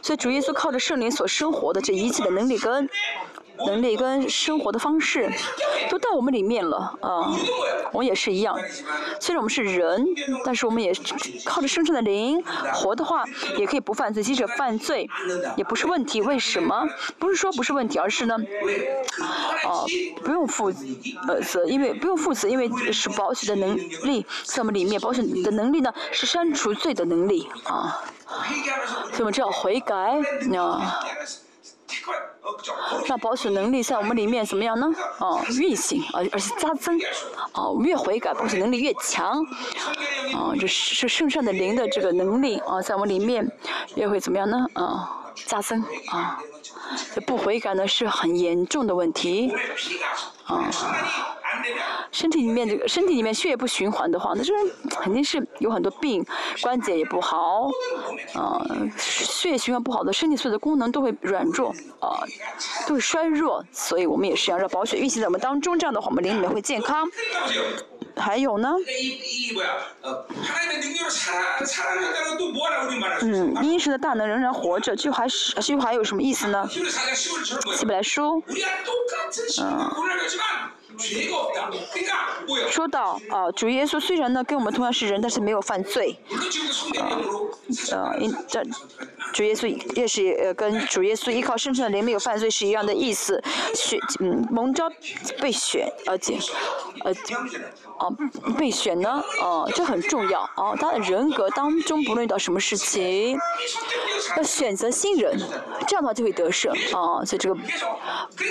[0.00, 2.88] 所以主耶稣靠着圣灵所生活的这一切的能力跟。
[3.66, 5.30] 能力跟生活的方式
[5.90, 7.32] 都到我们里面了啊，
[7.92, 8.58] 我也是一样。
[9.20, 10.06] 虽然我们是人，
[10.44, 10.92] 但是我们也
[11.44, 13.24] 靠着生生的灵活的话，
[13.56, 14.22] 也可以不犯罪。
[14.22, 15.08] 即使犯罪
[15.56, 16.22] 也不是问题。
[16.22, 16.88] 为什么？
[17.18, 18.36] 不是说不是问题，而是呢，
[19.64, 19.84] 啊，
[20.24, 20.72] 不用负
[21.28, 25.00] 呃责，因为不用负责，因为是保险的能力在我们里面。
[25.00, 28.00] 保险的能力呢，是删除罪的能力啊。
[29.10, 29.94] 所以我们只要悔改
[30.56, 31.00] 啊。
[33.06, 34.86] 让保守能力在我们里面怎么样呢？
[35.18, 37.00] 哦，运行，而而且加增，
[37.54, 39.38] 哦，越悔改，保守能力越强，
[40.34, 43.50] 哦，这是圣上的灵的这个能力啊，在我们里面
[43.94, 44.66] 越会怎么样呢？
[44.74, 46.38] 啊，加增啊，
[47.14, 49.52] 这不悔改呢是很严重的问题，
[50.46, 50.70] 啊。
[52.10, 54.52] 身体里面这个身体里面血液不循环的话，那这
[55.00, 56.24] 肯定是有很多病，
[56.60, 57.70] 关节也不好，
[58.34, 58.64] 啊，
[58.98, 62.22] 血液循环不好的，身体所有的功能都会软弱，啊，
[62.86, 67.08] 都会衰弱，所以我们也是要让保血运行在我们当中，这样的话我们灵里面会健康。
[68.14, 68.68] 还有呢？
[73.22, 76.68] 嗯，因神的大能仍然活着，就还是就还有什么意思呢？
[77.74, 78.42] 起不来说，
[79.62, 79.90] 嗯。
[82.70, 86.16] 说到啊，主耶稣虽然呢跟我们同样是人，但是没有犯罪。
[87.90, 88.62] 呃，因这
[89.32, 93.42] 主耶稣也是呃跟主耶稣依靠圣圣的灵没有犯罪是一样的意思。
[93.74, 94.90] 选嗯蒙召
[95.40, 96.38] 被选而且
[97.04, 97.12] 呃
[97.98, 98.08] 啊
[98.58, 103.38] 被选呢啊这很重要啊他的人格当中不论遇到什么事情
[104.36, 105.38] 要选择新人，
[105.86, 107.24] 这样的话就会得胜啊。
[107.24, 107.58] 所以这个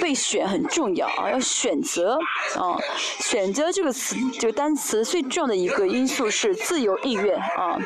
[0.01, 2.17] 被选很重要啊，要选择。
[2.55, 2.77] 啊，
[3.19, 7.77] 选择这个词，这个单词最重要的一个因素是自由意愿啊。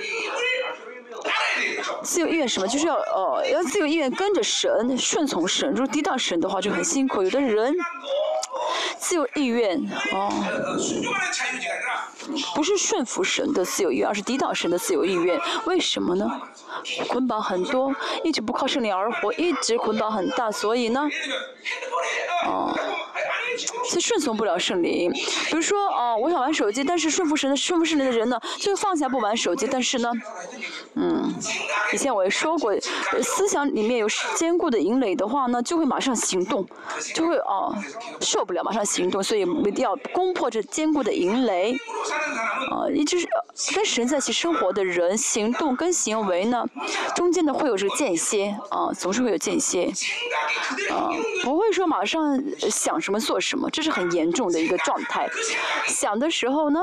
[2.03, 2.67] 自由意愿什么？
[2.67, 5.69] 就是要呃，要自由意愿跟着神，顺从神。
[5.71, 7.23] 如果抵挡神的话，就很辛苦。
[7.23, 7.73] 有的人
[8.97, 9.77] 自由意愿
[10.13, 10.29] 哦，
[12.53, 15.39] 不是顺服神的自由意愿，而是抵挡神的自由意愿。
[15.65, 16.29] 为什么呢？
[17.07, 21.07] 捆绑很多，一直不靠圣灵而活，一直捆绑很大，所以呢，
[22.45, 22.77] 哦。
[23.57, 30.11] 所以顺从不了圣灵，比如说啊，我想玩手机，但是顺服神的顺服圣灵的人呢，就放下不玩手机，但是呢，
[30.95, 31.33] 嗯，
[31.93, 32.73] 以前我也说过，
[33.21, 36.67] 思想里面有坚固的营垒的话呢，就会马上行动，
[37.13, 37.73] 就会啊
[38.19, 41.75] 受不了马上行动，所以一定要攻破这坚固的营垒，
[42.71, 43.27] 啊，也就是
[43.73, 46.65] 跟神在一起生活的人，行动跟行为呢，
[47.15, 49.91] 中间呢会有这个间歇，啊，总是会有间歇，
[50.91, 51.09] 啊，
[51.43, 53.44] 不会说马上想什么做什。
[53.45, 53.69] 什么？
[53.69, 55.29] 这是很严重的一个状态。
[55.85, 56.79] 想的时候呢？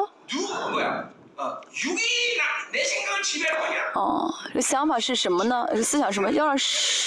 [3.95, 5.67] 哦，这想法是什么呢？
[5.83, 6.31] 思想什么？
[6.31, 6.57] 要让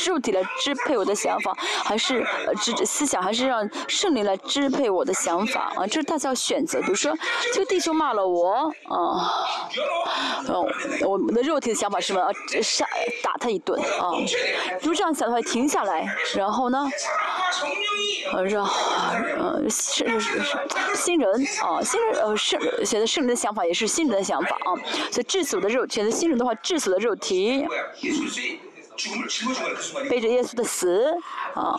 [0.06, 5.88] 肉体来支配我的想法，还是呃支思想，还是让圣灵来支配我的想法啊？
[5.88, 6.80] 这是大家要选择。
[6.82, 7.18] 比如说，
[7.54, 9.34] 这个弟兄骂了我，啊，
[10.48, 10.68] 哦，
[11.02, 12.22] 我们的肉体的想法是什么？
[12.22, 12.86] 啊，杀
[13.24, 14.12] 打他一顿啊！
[14.82, 16.88] 如果这样想的话，停下来，然后呢？
[18.34, 20.58] 呃，让呃是是是
[20.96, 24.74] 新人啊，新人呃圣写的圣人的想法也是新人的想法啊，
[25.12, 27.66] 所以致我的肉，选择新人的话，致死的肉体，
[30.10, 31.06] 背着耶稣的死
[31.54, 31.78] 啊，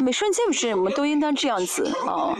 [0.00, 2.36] 每瞬间不是我们都应当这样子啊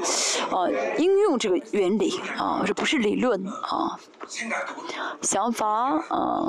[0.51, 3.99] 啊，应用这个原理啊，这不是理论啊，
[5.23, 6.49] 想法啊。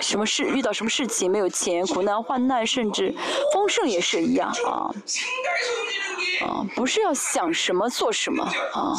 [0.00, 3.14] 什么事遇到什么事情没有钱，苦难患难，甚至
[3.52, 4.90] 丰盛也是一样啊
[6.44, 6.66] 啊！
[6.74, 8.92] 不是要想什么做什么啊，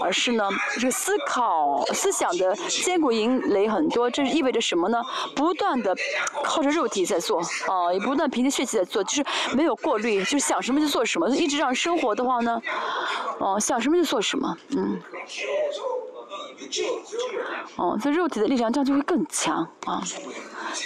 [0.00, 5.02] 而是呢，这个思考思想的坚固引雷很多，这意味着什么呢？
[5.34, 5.96] 不断的
[6.42, 12.60] 靠着肉体在做啊，也不断凭着血气在做，就是没有过滤，就想什么就做什么，一直让生活的话呢，
[13.38, 15.00] 哦，想什么就做什么，嗯。
[17.76, 19.56] 哦，这肉体的力量这样就会更强
[19.86, 20.02] 啊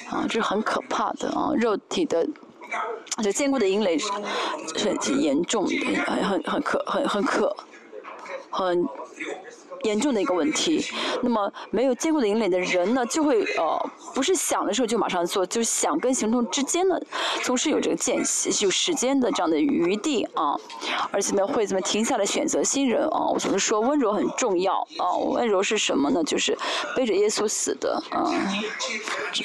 [0.09, 1.51] 啊，这是很可怕的啊！
[1.57, 2.27] 肉体的
[3.23, 5.77] 这坚固的阴雷是很严重的，
[6.23, 7.55] 很很可很很可
[8.51, 8.89] 很。
[9.85, 10.85] 严重的一个问题。
[11.23, 16.99] 那么没有坚固的引领的人呢，就会呃，不是想的时候就马上做，就想跟行动之间呢，
[17.43, 20.57] 总是有这个间隙，有时间的这样的余地啊。
[21.11, 23.29] 而且呢，会怎么停下来选择新人啊？
[23.33, 25.17] 我总是说温柔很重要啊。
[25.17, 26.23] 温柔是什么呢？
[26.25, 26.57] 就是
[26.97, 28.27] 背着耶稣死的啊，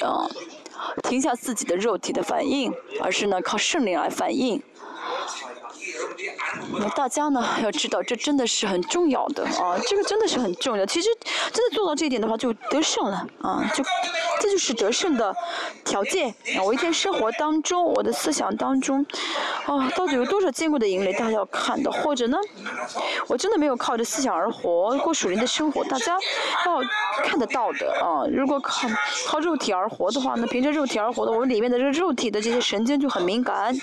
[0.02, 0.28] 啊，
[1.04, 4.60] 停下自己的肉体的反应，而是呢靠圣灵来反应。
[6.78, 9.76] 那大家呢 要知道，这真的是很重要的啊！
[9.86, 10.84] 这个真的是很重要。
[10.86, 11.08] 其实
[11.52, 13.70] 真的做到这一点的话，就得胜了啊！
[13.74, 13.84] 就
[14.40, 15.34] 这就是得胜的
[15.84, 16.62] 条件啊！
[16.64, 19.04] 我一天生活当中，我的思想当中，
[19.66, 21.90] 啊，到底有多少坚固的营垒，大家要看的。
[21.90, 22.38] 或者呢，
[23.26, 26.16] 我真的没有靠着思想而活，过属灵的生活，大家
[26.66, 26.80] 要
[27.24, 28.24] 看得到的啊！
[28.32, 28.88] 如果靠
[29.26, 33.76] 靠肉体而活的话，那凭着肉体而活的，我们里面的这肉体的这些神经就很敏感，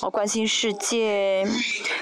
[0.00, 1.47] 啊，关心世界。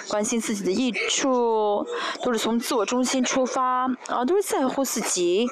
[0.08, 1.84] 关心自己的益处，
[2.22, 5.46] 都是从自我中心出发，啊，都是在乎自己。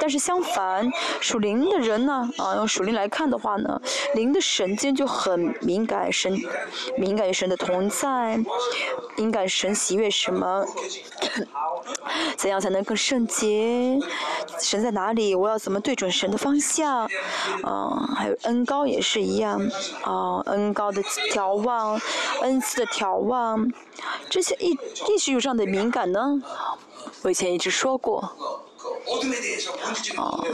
[0.00, 3.80] 但是相反，属灵的人呢，啊，用属灵来看的话呢，
[4.14, 6.40] 灵的神经就很敏感，神
[6.98, 8.38] 敏感于神的同在，
[9.16, 10.64] 敏感神喜悦什么，
[12.36, 13.98] 怎样才能更圣洁？
[14.58, 15.34] 神在哪里？
[15.34, 17.08] 我要怎么对准神的方向？
[17.62, 19.60] 啊，还有恩高也是一样，
[20.02, 22.00] 啊，恩高的眺望，
[22.42, 23.70] 恩赐的眺望。
[24.28, 24.72] 这些一
[25.08, 26.42] 一直有这样的敏感呢，
[27.22, 28.32] 我以前一直说过。
[30.16, 30.44] 哦，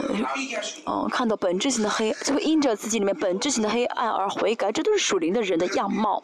[0.85, 6.21] 哦，看到本质性的黑，就会因着自己里面本质性的黑暗而悔改，这都是属灵的人的样貌。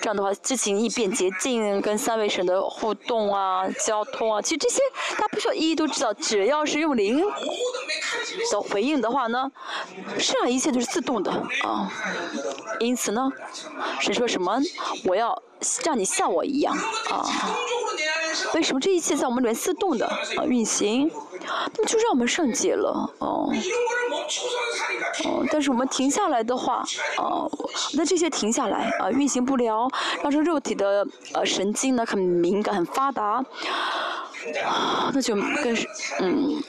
[0.00, 4.80] 这样的话，知情意变洁净，跟三位神的互动啊、交通啊，其实这些
[5.14, 7.20] 大家不需要一一都知道，只要是用灵
[8.50, 9.50] 的回应的话呢，
[10.18, 11.30] 剩下一切都是自动的
[11.62, 11.90] 啊。
[12.80, 13.30] 因此呢，
[14.00, 14.58] 神说什么？
[15.04, 15.40] 我要
[15.84, 16.76] 让你像我一样
[17.10, 17.24] 啊。
[18.54, 21.10] 为什么这一切在我们里面自动的啊运行？
[21.76, 23.52] 那就让我们圣洁了哦。
[25.24, 26.84] 哦，但是我们停下来的话，
[27.18, 27.50] 哦，
[27.94, 29.88] 那这些停下来啊运行不了，
[30.22, 33.44] 让这肉体的呃神经呢很敏感很发达，
[35.12, 35.88] 那就更是
[36.20, 36.62] 嗯。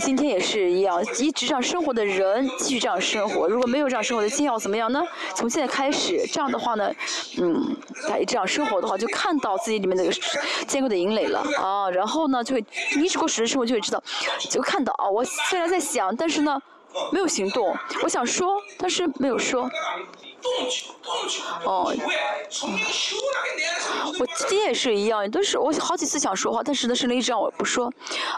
[0.00, 3.48] 今天也是一样，一直这样生活的人继续这样生活。
[3.48, 5.02] 如果没有这样生活的经验，怎么样呢？
[5.34, 6.92] 从现在开始，这样的话呢，
[7.38, 7.76] 嗯，
[8.08, 10.12] 大家这样生活的话，就看到自己里面那个
[10.66, 11.88] 坚固的营垒了啊。
[11.90, 12.64] 然后呢，就会
[12.96, 14.02] 一直过实的生活，就会知道，
[14.50, 15.08] 就看到啊。
[15.08, 16.60] 我虽然在想，但是呢，
[17.12, 17.74] 没有行动。
[18.02, 19.70] 我想说，但是没有说。
[21.64, 21.92] 哦，
[24.18, 27.92] 我今天也是一样，都是我好几次想说话，但是呢，圣灵一直让我不说，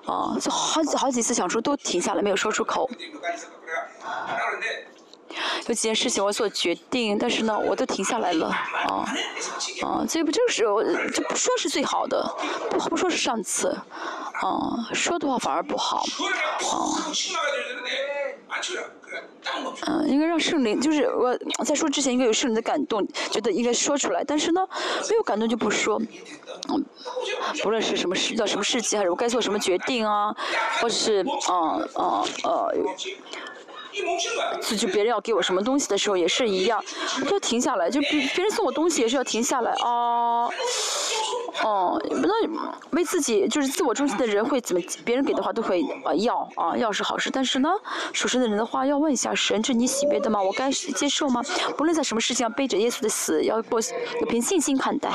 [0.07, 2.89] 啊，就好几好几次想说都停下来，没有说出口。
[5.67, 9.05] 有几件事情我做决定，但是呢，我都停下来了，啊，
[9.83, 12.35] 啊，这不就是我就不说是最好的，
[12.71, 17.13] 不不说是上次，啊，说的话反而不好，啊。
[19.87, 24.61] 嗯，应该让圣灵，就是我在说之前应该有圣灵的感动，觉得应该说出来，但是呢，
[25.09, 26.01] 没有感动就不说。
[26.69, 26.85] 嗯，
[27.63, 30.33] 不论是什么事，叫什么事情，还是我该做什么决定啊，
[30.81, 32.73] 或者是啊啊呃。
[34.77, 36.83] 就别人要给我什么东西的时候也是一样，
[37.31, 37.91] 要停下来。
[37.91, 40.49] 就别别人送我东西也是要停下来啊。
[41.63, 42.29] 哦，那
[42.91, 44.83] 为自己就是自我中心的人会怎么？
[45.05, 47.69] 别人给的话都会啊要啊要是好事，但是呢，
[48.13, 50.41] 属神的人的话要问一下神，这你喜悦的吗？
[50.41, 51.43] 我该接受吗？
[51.77, 55.11] 不论在什么事情上背着耶稣的死，要过要凭信心看待。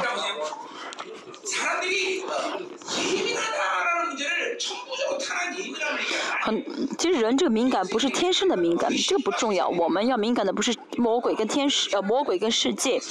[6.48, 6.64] 很，
[6.98, 9.68] 其实人这个敏感不是天生的敏感，这个不重要。
[9.68, 13.02] 我们要敏感的不是魔鬼跟天使，呃，魔鬼跟世界，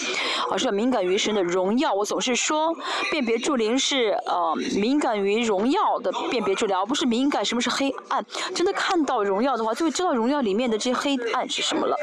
[0.51, 1.93] 而是要敏感于神的荣耀。
[1.93, 2.75] 我总是说，
[3.11, 8.25] 辨别助灵是呃敏感于荣耀的辨别助灵，而不是敏感什么是黑暗。
[8.55, 11.95] 真的看到荣耀的话，就会知道荣耀里面的这些黑暗是什么了。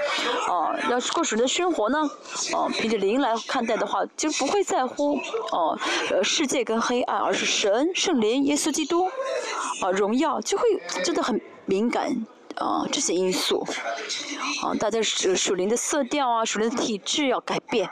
[0.48, 1.98] 啊，要是过属灵的生活呢，
[2.54, 5.18] 啊，凭着灵来看待的话，就不会在乎
[5.52, 5.76] 哦，
[6.12, 9.10] 呃，世界跟黑暗，而是神、圣灵、耶稣基督。
[9.82, 10.64] 啊，荣耀就会
[11.04, 12.10] 真的很敏感
[12.56, 13.66] 啊，这些因素
[14.62, 17.90] 啊，大家属属灵的色调啊，属灵的体质要改变。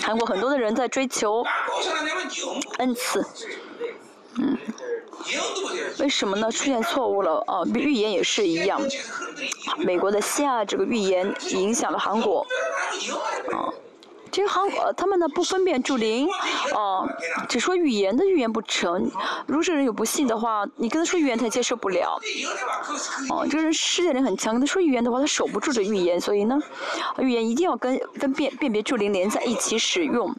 [0.00, 1.44] 韩国很多的人在追求
[2.78, 3.26] 恩赐，
[4.38, 4.56] 嗯，
[5.98, 6.50] 为什么呢？
[6.50, 8.80] 出现错误了啊，预言也是一样。
[9.78, 12.46] 美国的夏这个预言影响了韩国，
[13.52, 13.68] 啊。
[14.32, 16.26] 这个韩呃，他们呢不分辨主灵，
[16.74, 17.06] 呃，
[17.50, 19.10] 只说语言的语言不成。
[19.46, 22.18] 如果这个人有不信的话，你跟他说语言他接受不了。
[23.28, 26.58] 哦，这个人世界人很强，跟他说语言的话他守不住这语言，所以呢，
[27.18, 30.34] 语言一定要跟跟辨辨别主灵连在一起使用。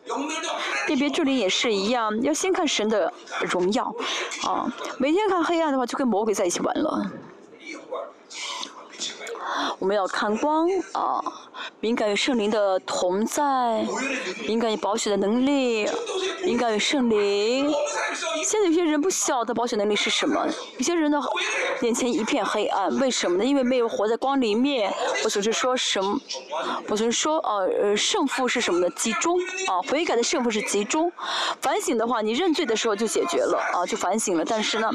[0.87, 3.93] 辨别主灵也是一样，要先看神的荣耀，
[4.47, 7.11] 啊，每天看黑暗的话就跟魔鬼在一起玩了。
[9.77, 11.21] 我们要看光啊，
[11.79, 13.85] 敏感与圣灵的同在，
[14.47, 15.87] 敏感与保险的能力，
[16.43, 17.71] 敏感与圣灵。
[18.43, 20.45] 现在有些人不晓得保险能力是什么，
[20.77, 21.19] 有些人的
[21.81, 23.43] 眼前一片黑暗，为什么呢？
[23.45, 24.93] 因为没有活在光里面。
[25.23, 26.19] 我总是说什么？
[26.89, 28.89] 我总是说，呃呃，胜负是什么呢？
[28.91, 31.11] 集中啊，悔改的胜负是集中。
[31.61, 34.43] 反省的话，你认罪的时候就解决了啊，就反省了。
[34.45, 34.89] 但是呢，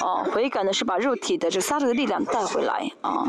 [0.00, 3.26] 啊，悔改呢是把肉体的这撒着的力量带回来啊。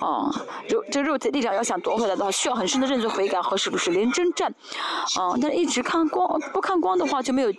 [0.00, 0.30] 啊，
[0.68, 4.52] 肉这肉力量要想夺回来的话，需要很深的认罪悔改和是不是连征战，
[5.16, 7.52] 啊，但是一直看光不看光的话就没有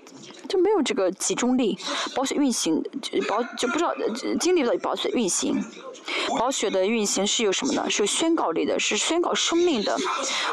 [0.48, 1.78] 就没有这个集中力，
[2.16, 2.84] 保险运行
[3.28, 3.94] 保就不知道
[4.40, 5.64] 精力到保险运行，
[6.38, 7.90] 保险的运行是有什么呢？
[7.90, 9.94] 是有宣告力的，是宣告生命的，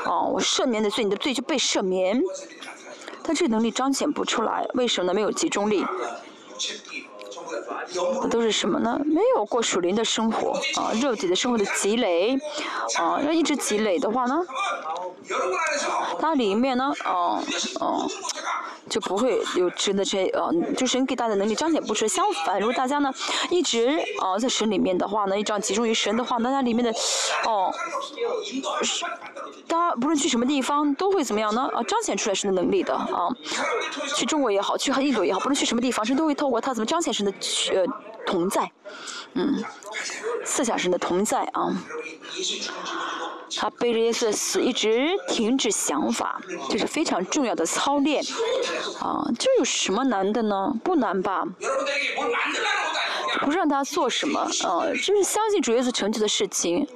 [0.04, 2.22] 啊，我赦免的罪，你的罪就被赦免，
[3.22, 5.14] 但这能力彰显不出来，为什么呢？
[5.14, 5.84] 没有集中力。
[8.30, 9.00] 都是什么呢？
[9.04, 12.38] 没有过属灵的生活啊，肉体的生活的积累
[12.98, 14.40] 啊，要一直积累的话呢，
[16.20, 17.42] 它里面呢，哦
[17.80, 18.08] 哦，
[18.88, 22.06] 就不会有真的这呃，就神给大家能力彰显不出。
[22.06, 23.12] 相反，如果大家呢
[23.50, 26.90] 一直啊在神里面的话呢，一直集中于神的话，那它里面的
[27.46, 27.72] 哦，
[29.70, 31.70] 大家不论去什么地方都会怎么样呢？
[31.72, 33.30] 啊，彰显出来神的能力的啊，
[34.16, 37.32] 去中国也好，去印度也好，不论去什么地方，神都会透过他怎么彰显神的。
[37.72, 37.86] 呃，
[38.26, 38.70] 同在，
[39.34, 39.62] 嗯，
[40.44, 41.72] 四小神的同在啊，
[43.56, 48.22] 他背着耶稣的死一直停止想法，这是非常重要的操练
[49.00, 50.72] 啊，这有什么难的呢？
[50.84, 51.44] 不难吧？
[53.40, 56.86] 不是让他做什么啊，就是相信主耶稣成就的事情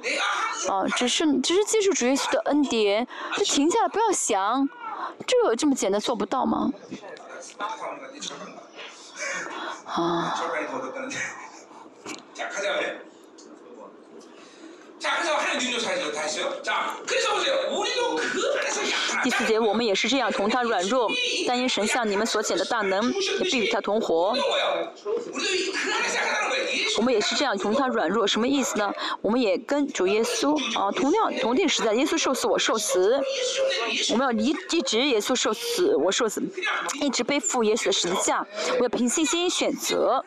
[0.69, 3.07] 啊，只是只是接受主耶稣的恩典，
[3.37, 4.67] 就停下来不要想，
[5.25, 6.71] 这这么简单做不到吗？
[9.97, 10.33] 아.
[10.37, 11.15] 절반이 더 얻었다는데.
[12.33, 13.01] 자, 가자, 왜?
[15.05, 16.97] 啊。
[19.23, 21.09] 第四节，我们也是这样，同他软弱，
[21.47, 24.35] 但因神像你们所显的大能，也必与他同活。
[26.97, 28.93] 我们也是这样，同他软弱，什么意思呢？
[29.21, 33.19] 我们也跟主耶稣啊，同样同定时代，耶稣受死，我受死。
[34.11, 36.41] 我们要一一直耶稣受死，我受死，
[37.01, 38.45] 一直背负耶稣的十字架。
[38.77, 40.23] 我要凭信心选择，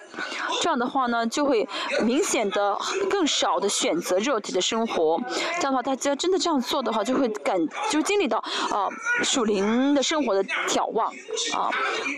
[0.60, 1.68] 这样的话呢，就会
[2.02, 2.76] 明显的
[3.08, 5.18] 更少的选择肉体的生活。
[5.56, 7.58] 这样的话，大家真的这样做的话，就会感
[7.90, 8.38] 就经历到
[8.70, 8.88] 啊
[9.22, 11.10] 属灵的生活的眺望
[11.54, 11.70] 啊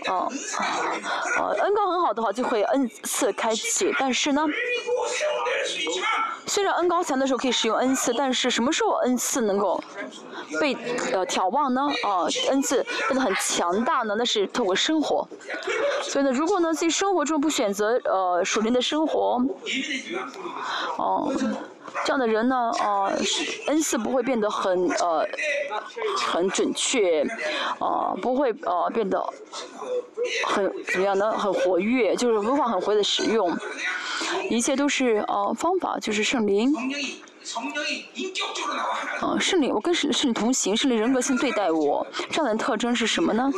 [0.09, 0.27] 啊
[1.37, 4.45] 啊恩高很好的话，就会恩赐开启，但是呢。
[6.47, 9.81] 虽然恩高强的时候可以使用恩赐，但是什么时候恩赐能够
[10.59, 10.73] 被
[11.13, 11.81] 呃眺望呢？
[12.03, 14.15] 啊，恩赐变得很强大呢？
[14.17, 15.25] 那是透过生活。
[16.01, 19.41] 所以呢，如果呢在生活中不选择呃属灵的生活，
[20.97, 21.31] 哦。
[22.05, 23.11] 这样的人呢，呃，
[23.67, 25.27] 恩赐不会变得很呃
[26.17, 27.25] 很准确，
[27.79, 29.21] 呃，不会呃变得
[30.47, 31.31] 很怎么样呢？
[31.31, 33.55] 很活跃，就是文化很活的使用，
[34.49, 36.73] 一切都是呃方法，就是圣灵。
[39.21, 43.51] 呃，圣灵，我跟圣圣灵同行，圣灵人格性对待我，这样的特征是什么呢？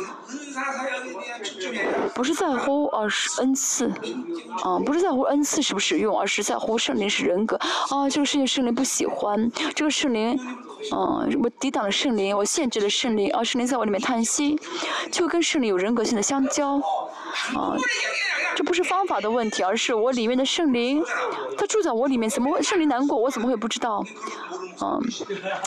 [2.14, 3.88] 不是在乎，而是恩赐，
[4.62, 7.56] 啊，不是在乎恩赐是不是用，而是在乎圣灵是人格。
[7.56, 10.38] 啊，这个世界圣灵不喜欢，这个圣灵，
[10.92, 14.58] 嗯，我抵挡了圣灵，我限制了圣灵，啊，圣灵在我里面叹息，
[15.10, 16.76] 就跟圣灵有人格性的相交，
[17.54, 17.76] 啊，
[18.56, 21.02] 这不是方法的问题，而是我里面的圣灵，
[21.58, 24.04] 他住在我里面，怎么会圣灵难过，我怎么会不知道？
[24.80, 25.00] 嗯，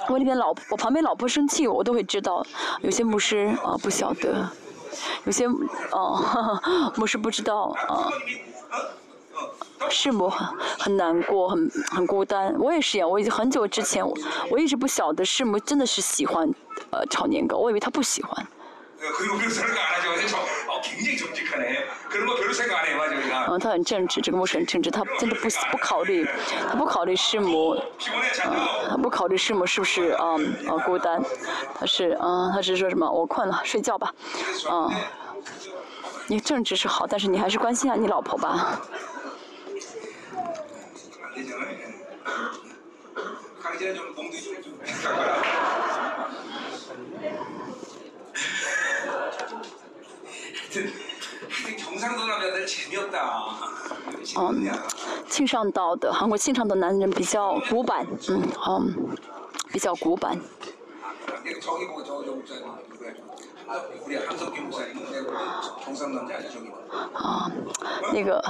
[0.09, 2.45] 我里面老我旁边老婆生气，我都会知道，
[2.81, 4.49] 有些牧师啊不晓得。
[5.25, 5.45] 有些
[5.91, 6.59] 哦，
[6.97, 8.09] 牧师不知道啊，
[9.89, 10.47] 是不很
[10.79, 12.55] 很难过，很很孤单。
[12.57, 14.03] 我也是呀，我已经很久之前，
[14.49, 16.49] 我一直不晓得师母真的是喜欢
[16.89, 18.47] 呃炒年糕，我以为他不喜欢。
[23.47, 26.27] 嗯，他很正直，这个牧师很正直，他真的不不考虑，
[26.69, 28.53] 他不考虑师母，嗯，
[28.89, 30.35] 他不考虑师母是不是啊
[30.67, 31.21] 啊孤单，
[31.79, 33.09] 他是嗯，他是说什么？
[33.09, 34.13] 我困了，睡觉吧，
[34.69, 34.89] 啊，
[36.27, 38.79] 你正直是好，但是你还是关心下你老婆吧。
[54.37, 54.65] 嗯，
[55.29, 58.81] 庆尚道的韩国庆尚道男人比较古板，嗯，好，
[59.71, 60.39] 比较古板。
[67.13, 67.51] 啊，
[68.13, 68.43] 那个。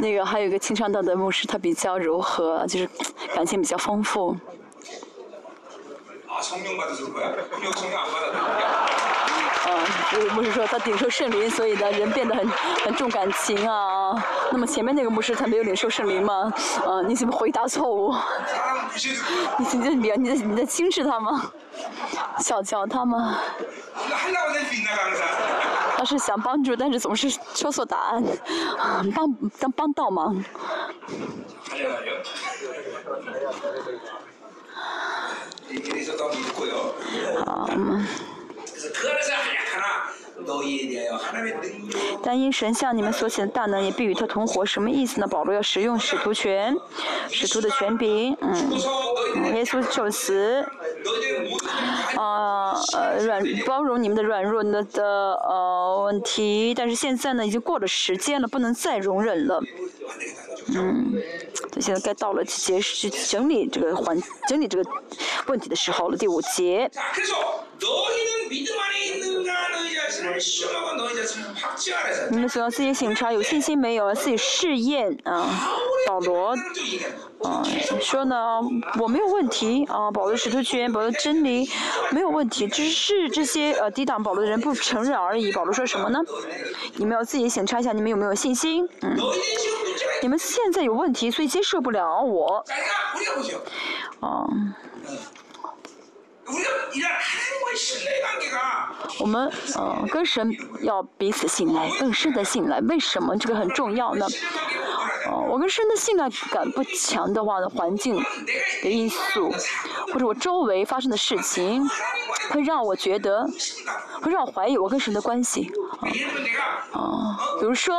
[0.00, 2.88] 那个还有一个青山道的牧师，他比较柔和，就是
[3.34, 4.36] 感情比较丰富。
[10.14, 12.48] 嗯，牧师说他领受圣灵，所以呢人变得很
[12.84, 14.12] 很重感情啊。
[14.50, 16.52] 那么前面那个牧师他没有领受圣灵吗？
[16.84, 18.12] 啊，你怎么回答错误？
[19.58, 21.52] 你你你你在你在轻视他吗？
[22.38, 23.38] 小瞧他吗？
[25.96, 28.22] 他是想帮助，但是总是说错答案，
[29.14, 30.42] 帮当帮倒忙。
[42.22, 44.64] 但因神像你们所显的大能，也必与他同活。
[44.64, 45.26] 什么意思呢？
[45.26, 46.76] 保罗要使用使徒权，
[47.28, 50.64] 使徒的权柄，嗯，耶稣受死，
[52.16, 56.74] 啊，呃，软包容你们的软弱的的呃问题。
[56.76, 59.62] 但是现在呢，已经过了时间了，不能再容忍了。
[60.74, 61.20] 嗯，
[61.80, 64.16] 现在该到了结去整理这个环
[64.48, 64.90] 整理这个
[65.48, 66.16] 问题的时候了。
[66.16, 66.90] 第五节。
[72.30, 74.14] 你们主要自己审查有信心没有？
[74.14, 75.68] 自己试验啊，
[76.06, 76.54] 保罗
[77.42, 77.62] 啊
[78.00, 78.60] 说呢，
[79.00, 81.68] 我没有问题啊，保罗使徒权，保罗真理
[82.10, 85.50] 没有问题，只是这些呃抵挡保罗的人不承认而已。
[85.52, 86.20] 保罗说什么呢？
[86.96, 88.88] 你们要自己审查一下，你们有没有信心？
[89.00, 89.16] 嗯，
[90.20, 92.64] 你们现在有问题，所以接受不了我。
[94.20, 94.46] 啊。
[99.22, 100.52] 我们呃跟神
[100.82, 102.80] 要彼此信赖，更深的信赖。
[102.80, 104.26] 为什么这个很重要呢？
[105.28, 108.20] 哦，我跟神的信赖感不强的话呢，环境
[108.82, 109.48] 的因素
[110.12, 111.88] 或者我周围发生的事情，
[112.50, 113.46] 会让我觉得，
[114.20, 115.70] 会让我怀疑我跟神的关系。
[116.90, 117.94] 啊，啊，比如说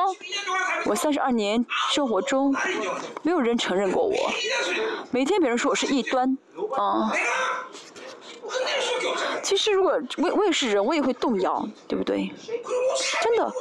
[0.86, 2.54] 我三十二年生活中，
[3.22, 4.14] 没有人承认过我，
[5.10, 6.38] 每天别人说我是异端，
[6.78, 7.14] 啊。
[9.44, 12.32] 其实，如果我我也是人，我也会动摇，对不对？
[13.22, 13.54] 真的。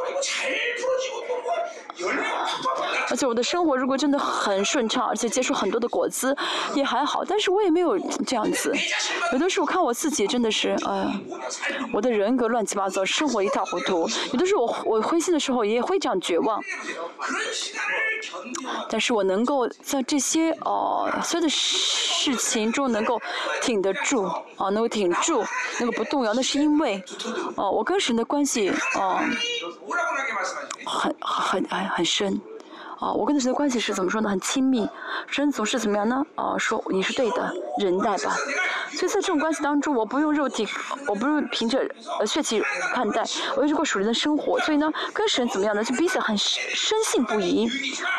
[3.11, 6.35] 而且我的生活如果真的很顺畅，而且结出很多的果子，
[6.75, 7.25] 也还好。
[7.25, 8.73] 但是我也没有这样子。
[9.33, 11.21] 有的时候看我自己真的是，哎，
[11.93, 14.09] 我的人格乱七八糟，生活一塌糊涂。
[14.33, 16.61] 有的时候我我灰心的时候也会这样绝望。
[18.89, 23.21] 但是我能够在这些哦所有的事情中能够
[23.61, 24.25] 挺得住，
[24.57, 25.45] 啊，能够挺住，
[25.81, 27.03] 那个不动摇，那是因为，
[27.57, 29.21] 哦，我跟神的关系，哦，
[30.85, 32.41] 很很很很深。
[33.03, 34.31] 啊，我跟神的关系是怎么说呢？
[34.31, 34.89] 很亲密，
[35.27, 36.25] 神总是怎么样呢？
[36.37, 38.37] 啊，说你是对的，忍耐吧。
[38.93, 40.69] 所以在这种关系当中，我不用肉体，
[41.09, 41.85] 我不用凭着
[42.21, 42.63] 呃血气
[42.95, 43.25] 看待，
[43.57, 44.57] 我是过属灵的生活。
[44.61, 45.83] 所以呢，跟神怎么样呢？
[45.83, 47.69] 就彼此很深信不疑。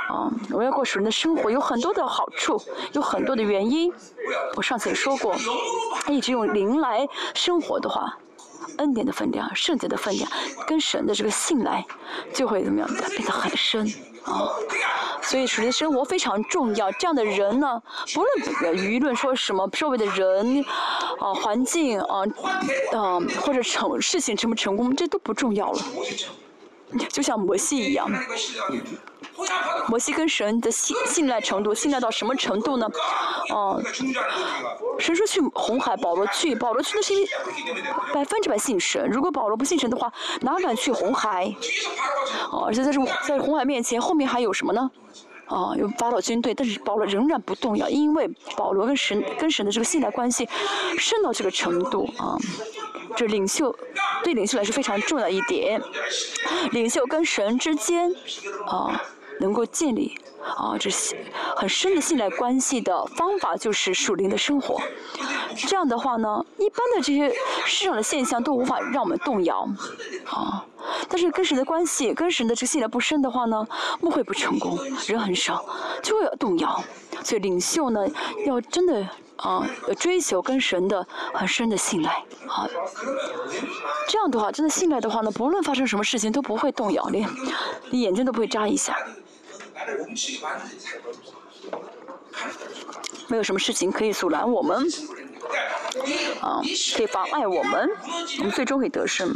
[0.10, 2.62] 啊，我要过属灵的生活，有很多的好处，
[2.92, 3.90] 有很多的原因。
[4.58, 5.34] 我上次也说过，
[6.10, 8.18] 一直用灵来生活的话。
[8.78, 10.30] 恩典的分量，圣洁的分量，
[10.68, 11.86] 跟神的这个信赖，
[12.34, 13.86] 就会怎么样的变得很深
[14.26, 14.50] 啊。
[15.22, 16.92] 所以实际生活非常重要。
[16.94, 17.82] 这样的人呢，
[18.14, 20.64] 不论舆论说什么，周围的人
[21.20, 22.24] 啊、环境啊、
[22.92, 25.80] 啊或者成事情成不成功，这都不重要了。
[27.10, 28.12] 就像摩西一样。
[29.88, 32.88] 摩西跟神的信信赖程度，信赖到什么程度呢？
[33.50, 33.82] 哦，
[35.00, 37.28] 神说去红海，保罗去，保罗去的是因为
[38.14, 39.08] 百分之百信神。
[39.10, 40.12] 如果保罗不信神的话，
[40.42, 41.54] 哪敢去红海？
[42.52, 44.90] 哦，而且在这在红海面前，后面还有什么呢？
[45.48, 50.48] 哦，有法老军队，但是保罗仍然不动摇，因为保罗跟神跟神的这个信赖关系
[50.98, 52.38] 深到这个程度啊。
[53.16, 53.76] 这领袖
[54.24, 55.82] 对领袖来说非常重要一点，
[56.72, 58.14] 领袖跟神之间
[58.68, 59.02] 啊。
[59.40, 61.18] 能够建立啊，这些
[61.58, 64.80] 很深的信赖关系的方法就是属灵的生活。
[65.58, 67.34] 这样的话呢，一般的这些
[67.66, 69.68] 市场的现象都无法让我们动摇
[70.26, 70.64] 啊。
[71.10, 73.68] 但是跟神的关系，跟神的这个信赖不深的话呢，
[74.00, 75.66] 牧会不成功，人很少，
[76.04, 76.82] 就会动摇。
[77.24, 78.08] 所以领袖呢，
[78.46, 79.06] 要真的
[79.38, 79.68] 啊，
[80.00, 82.12] 追求跟神的很深的信赖
[82.48, 82.68] 啊。
[84.08, 87.28] 这样的话，真的信赖的话呢，不论发生什么事情都不会动摇，连
[87.90, 88.98] 你眼睛都不会眨一下。
[93.28, 94.86] 没有什么事情可以阻拦我们，
[96.40, 96.62] 啊，
[96.96, 97.90] 可以妨碍我们，
[98.40, 99.36] 我们最终会得胜。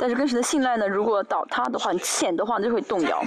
[0.00, 0.86] 但是跟神的信赖呢？
[0.86, 3.24] 如果倒塌的话，你浅的话，你就会动摇。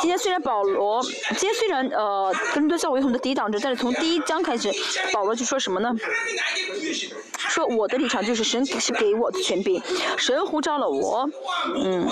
[0.00, 4.72] 今天虽然保罗，今天虽然呃，跟多教会有很多抵挡着，但是从第一章开始，
[5.12, 5.94] 保罗就说什么呢？
[7.36, 9.80] 说我的立场就是神是给我的权柄，
[10.16, 11.30] 神呼召了我，
[11.76, 12.08] 嗯，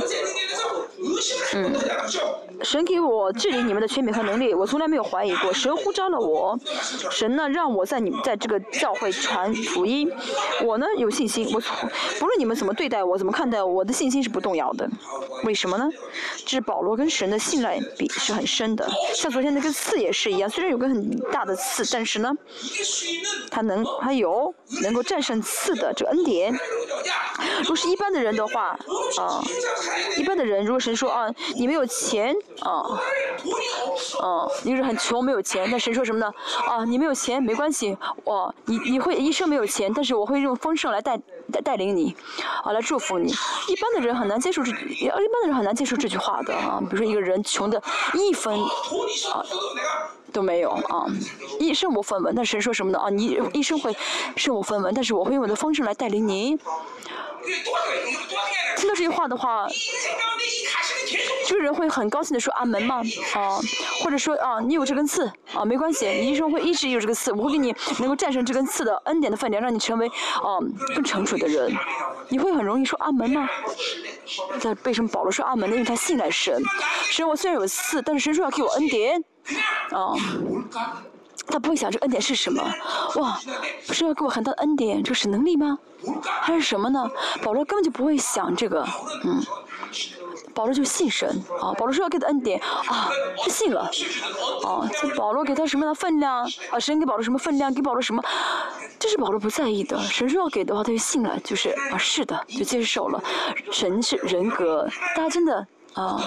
[1.55, 1.73] 嗯，
[2.63, 5.53] 神给我治理你们的权柄和能力， 我从来没有怀疑过。
[5.53, 6.59] 神呼召了我，
[7.11, 10.11] 神呢让我在你们在这个教会传福音，
[10.65, 11.89] 我呢有信心，我从
[12.19, 14.89] 不论你们怎么对待我，怎么看待我，我的信心是不动摇的。
[15.45, 15.89] 为什么呢？
[16.45, 22.33] 这是保罗跟神的信赖比是很深的，像昨天那个刺也是一样，虽然有个很大的刺，但是呢，
[23.51, 25.27] 他能他有能够战胜。
[25.27, 26.57] 胜次的这个恩典，
[27.59, 28.79] 如果是一般的人的话，
[29.19, 29.43] 啊，
[30.17, 32.71] 一般的人如果神说啊，你没有钱，啊，
[34.23, 36.33] 啊，你是很穷没有钱，那神说什么呢？
[36.69, 41.19] 啊，你没有钱没关系，哦，你你会一生没有钱，但是我会用丰盛来带
[41.53, 42.15] 带带领你，
[42.63, 43.33] 啊，来祝福你。
[43.67, 46.81] 一般的人很难接受这，一般的人很难接受这句话的啊。
[46.89, 47.83] 比如说一个人穷的
[48.15, 49.45] 一分，啊。
[50.37, 51.07] 都没有啊，
[51.59, 52.35] 一生无分文。
[52.35, 52.99] 那神说什么呢？
[52.99, 53.97] 啊，你一生会
[54.37, 56.59] 身无分文，但是我会用我的方式来带领你。
[58.77, 59.67] 听到这句话的话，
[61.47, 63.01] 这个人会很高兴的说阿门吗？
[63.35, 63.59] 啊，
[64.03, 70.61] 或者说啊，你有这根刺啊，没关系，你一生会一直有这个刺，我会给你能够战胜这根刺的恩典的分量，让你成为啊
[70.95, 71.75] 更成熟的人。
[72.29, 73.49] 你会很容易说阿门吗？
[74.61, 75.77] 在为什么保罗说阿门呢？
[75.77, 76.63] 因为他信赖神。
[77.05, 79.25] 神，我虽然有刺，但是神说要给我恩典。
[79.93, 80.17] 哦，
[81.47, 82.63] 他不会想这恩典是什么？
[83.17, 83.39] 哇，
[83.83, 85.79] 是要给我很大的恩典，这是能力吗？
[86.23, 87.09] 还是什么呢？
[87.43, 88.87] 保罗根本就不会想这个，
[89.25, 89.43] 嗯，
[90.55, 91.29] 保罗就信神
[91.61, 91.73] 啊。
[91.75, 93.91] 保罗说要给他恩典啊，他信了。
[94.63, 96.45] 哦，保罗给他什么样的分量？
[96.71, 97.73] 啊，神给保罗什么分量？
[97.73, 98.23] 给保罗什么？
[98.99, 99.99] 这是保罗不在意的。
[100.01, 103.23] 神说要给的话，他就信了，就是啊，是的，就接受了。
[103.71, 105.67] 神是人格，大家真的。
[105.97, 106.21] 啊，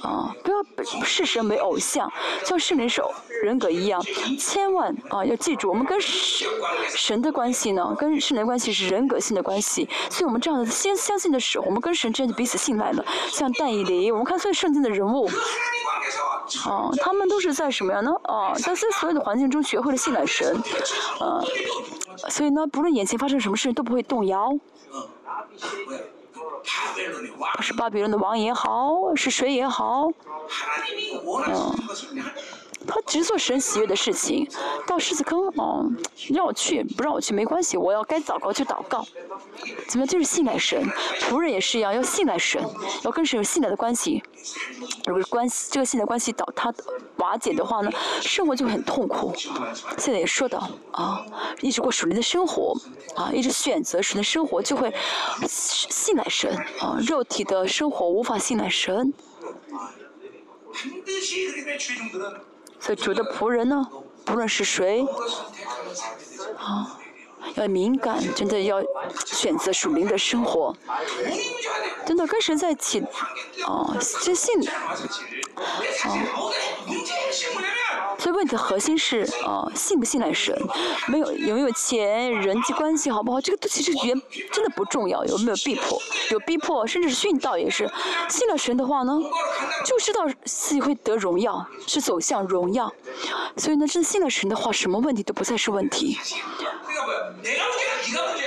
[0.00, 0.56] 啊，不要
[1.04, 2.10] 视神为偶像，
[2.42, 3.02] 像圣灵是
[3.42, 4.02] 人格一样，
[4.38, 6.48] 千万啊要记住，我们跟神
[6.88, 13.04] 神的关系呢，跟圣灵关系是人格性的关系，所以我们这样的先相信的时候，我们跟神之间就彼此信赖了。
[13.28, 15.26] 像但以理，我们看所有圣经的人物，
[16.64, 18.10] 啊，他们都是在什么样呢？
[18.24, 20.56] 啊，在在所有的环境中学会了信赖神，
[21.20, 21.44] 啊，
[22.30, 24.48] 所以呢，不论眼前发生什么事都不会动摇。
[27.60, 30.08] 是巴比伦的王也好，是谁也好，
[31.48, 31.74] 嗯，
[32.86, 34.48] 他只做神喜悦的事情。
[34.86, 35.90] 到狮子坑，哦，
[36.30, 39.04] 让我去，不让我去没关系，我要该祷告就祷告。
[39.88, 40.84] 怎么就是信赖神？
[41.20, 42.62] 仆人也是一样，要信赖神，
[43.04, 44.22] 要跟神有信赖的关系。
[45.06, 46.72] 如果关系这个信赖关系倒塌
[47.16, 49.32] 瓦解的话呢，生活就很痛苦。
[49.98, 51.24] 现在也说到啊，
[51.60, 52.76] 一直过属灵的生活
[53.14, 54.92] 啊，一直选择属灵的生活，就会
[55.46, 56.98] 信赖神啊。
[57.06, 59.12] 肉体的生活无法信赖神。
[62.82, 63.86] 所以主的仆人呢，
[64.24, 65.06] 不论是谁，
[66.58, 66.98] 啊，
[67.54, 68.82] 要敏感，真的要
[69.24, 70.74] 选择属灵的生活，
[72.04, 72.98] 真的跟神在一起，
[73.64, 74.96] 啊，真信，啊。
[78.18, 80.56] 所以问题的核心是，啊，信不信赖神？
[81.08, 83.40] 没有有没有钱，人际关系好不好？
[83.40, 84.20] 这个都其实原
[84.52, 85.24] 真的不重要。
[85.24, 86.00] 有没有逼迫？
[86.30, 87.90] 有逼迫，甚至是殉道也是。
[88.28, 89.18] 信了神的话呢，
[89.84, 92.92] 就知道自己会得荣耀，是走向荣耀。
[93.56, 96.16] 所以呢，真信了神的话，什么问题都不再是问题。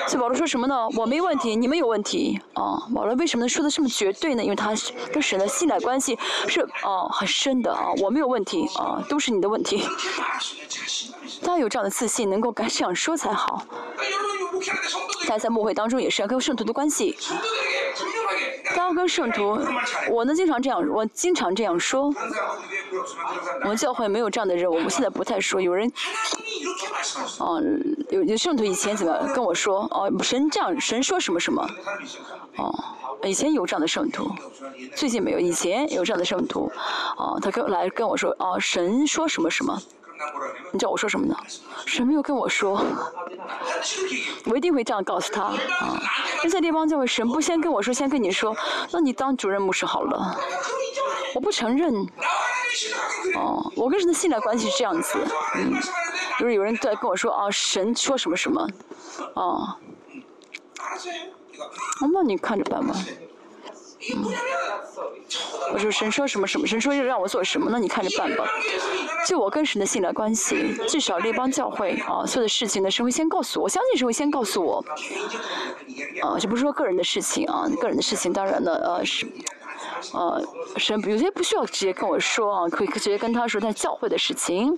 [0.07, 0.87] 所以保罗说什么呢？
[0.95, 2.39] 我没问题，你们有问题。
[2.53, 4.43] 啊，保罗为什么能说的这么绝对呢？
[4.43, 4.71] 因为他
[5.11, 6.17] 跟神的信赖关系
[6.47, 7.87] 是啊很深的啊。
[8.01, 9.83] 我没有问题啊，都是你的问题。
[11.41, 13.65] 大家 有这样的自信，能够敢这样说才好。
[15.21, 17.17] 大家在幕会当中也是要跟圣徒的关系。
[18.69, 19.59] 大家跟圣徒，
[20.09, 22.13] 我呢经常这样，我经常这样说。
[23.61, 25.61] 我们教会没有这样的人，我们现在不太说。
[25.61, 25.91] 有人，
[27.39, 27.61] 哦，
[28.09, 29.81] 有有圣徒以前怎么跟我说？
[29.91, 31.67] 哦，神这样，神说什么什么？
[32.57, 32.73] 哦，
[33.23, 34.29] 以前有这样的圣徒，
[34.95, 35.39] 最近没有。
[35.39, 36.71] 以前有这样的圣徒，
[37.17, 39.77] 哦，他跟来跟我说，哦，神说什么什么？
[40.71, 41.35] 你知道我说什么呢？
[41.85, 42.83] 神没有跟我说，
[44.45, 46.01] 我一定会这样告诉他啊。
[46.43, 48.55] 那在地方教会，神不先跟我说，先跟你说，
[48.91, 50.37] 那你当主任牧师好了。
[51.33, 51.93] 我不承认。
[53.35, 55.17] 哦，我跟神的信赖关系是这样子，
[55.55, 55.73] 嗯，
[56.39, 58.67] 就是有人在跟我说啊，神说什么什么，
[59.35, 59.77] 哦，
[62.11, 62.93] 那你看着办吧。
[65.73, 68.45] 我说神说什么什么，神说要让我做什么，那你看着办吧。
[69.27, 74.85] 就我跟神的信赖关系，至少列邦教会啊，所有的事情呢，神会先告诉我，相信神会先告诉我。
[76.21, 79.27] 啊，就不是说个人的事情啊，个人的事情当然呢，呃是，
[80.13, 80.41] 呃
[80.77, 84.77] 神有些不需要直接跟我说啊，可以直接跟他说，但教会的事情，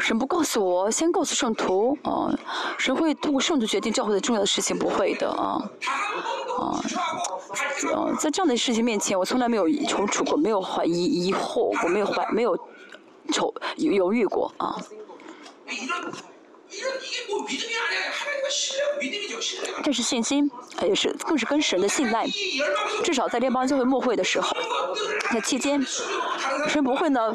[0.00, 2.32] 神不告诉我，先告诉圣徒啊，
[2.78, 5.62] 神会通过圣徒决定教会的重要的事情，不会的啊，
[6.58, 6.80] 啊。
[7.94, 12.56] 嗯，在这样的事情面前，我从来没有踌躇过，没有怀疑、疑惑，我没有怀，没有
[13.32, 14.76] 愁犹豫过啊。
[19.82, 20.50] 这是信心，
[20.82, 22.26] 也是更是跟神的信赖。
[23.04, 24.56] 至少在联邦教会默会的时候，
[25.32, 25.80] 那期间，
[26.68, 27.32] 神不会呢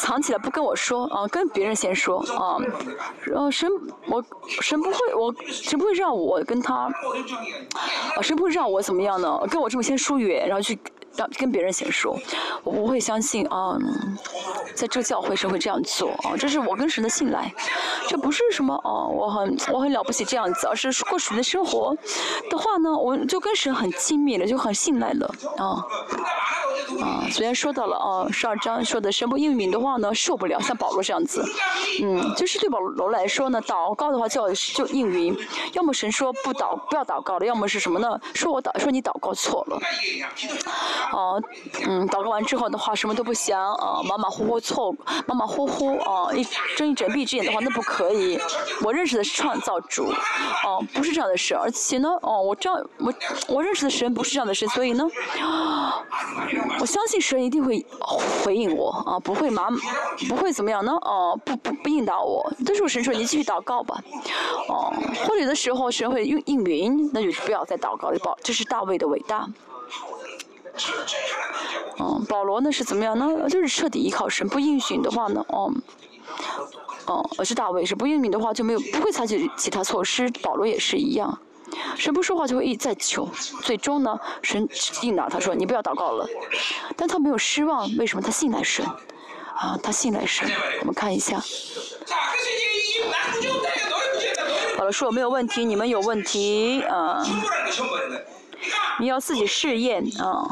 [0.00, 2.56] 藏起来不跟我说啊，跟别人先说啊。
[3.22, 3.70] 然后神
[4.06, 4.24] 我
[4.60, 6.74] 神不会我神不会让我跟他
[8.16, 9.40] 啊神不会让我怎么样呢？
[9.50, 10.78] 跟我这么先疏远，然后去。
[11.38, 12.18] 跟别人先说，
[12.64, 13.78] 我不会相信啊，
[14.74, 17.52] 在这教会是会这样做啊，这是我跟神的信赖，
[18.08, 21.96] 这不是什么哦，我很我很了不起这样子，而是过神的生活
[22.50, 25.84] 的话呢，我就跟神很亲密了，就很信赖了啊。
[27.00, 31.42] 啊，昨天说到了啊，十二章说的神不应允的话呢，受不了，像保罗这样子，
[32.02, 35.36] 嗯，就是对保罗来说呢，祷告的话就就应允，
[35.72, 38.20] 要么神说不祷不要祷告了，要么是什么呢？
[38.34, 39.80] 说我祷说你祷告错了，
[41.10, 41.40] 啊，
[41.86, 44.94] 嗯，祷告完之后的话什么都不想啊，马马虎虎错，
[45.26, 46.46] 马马虎虎啊，一
[46.76, 48.38] 睁一睁闭只眼的话那不可以，
[48.84, 50.10] 我认识的是创造主，
[50.64, 53.12] 哦，不是这样的事，而且呢，哦，我这样我
[53.48, 55.06] 我认识的神不是这样的神，所以呢。
[56.78, 57.84] 我相信神一定会
[58.44, 59.68] 回应我啊，不会麻，
[60.28, 60.92] 不会怎么样呢？
[61.02, 62.52] 哦，不不不应答我。
[62.66, 64.02] 但是我神说你继续祷告吧，
[64.68, 64.92] 哦，
[65.26, 68.18] 或者的时候神会应应允，那就不要再祷告了。
[68.18, 69.48] 保，这是大卫的伟大。
[71.98, 73.48] 嗯，保罗呢是怎么样呢？
[73.48, 75.72] 就是彻底依靠神，不应许的话呢，哦，
[77.06, 80.30] 哦，而是大卫是不应允的话就没有不会采取其他措施。
[80.42, 81.38] 保罗也是一样。
[81.96, 83.28] 神不说话就会一再求，
[83.62, 84.68] 最终呢，神
[85.02, 86.26] 应答，他说你不要祷告了，
[86.96, 88.22] 但他没有失望，为什么？
[88.22, 88.84] 他信赖神，
[89.54, 90.50] 啊，他信赖神。
[90.80, 91.42] 我们看一下。
[94.76, 97.24] 好了，说我没有问题，你们有问题啊？
[98.98, 100.48] 你要自己试验啊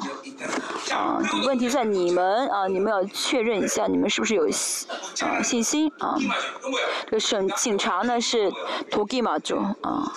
[0.92, 1.18] 啊！
[1.44, 6.16] 问题在你们啊，你们要确认一下，你们是不是有啊信心啊？
[7.06, 8.50] 这个审警察呢是
[8.90, 10.12] 图基马族啊。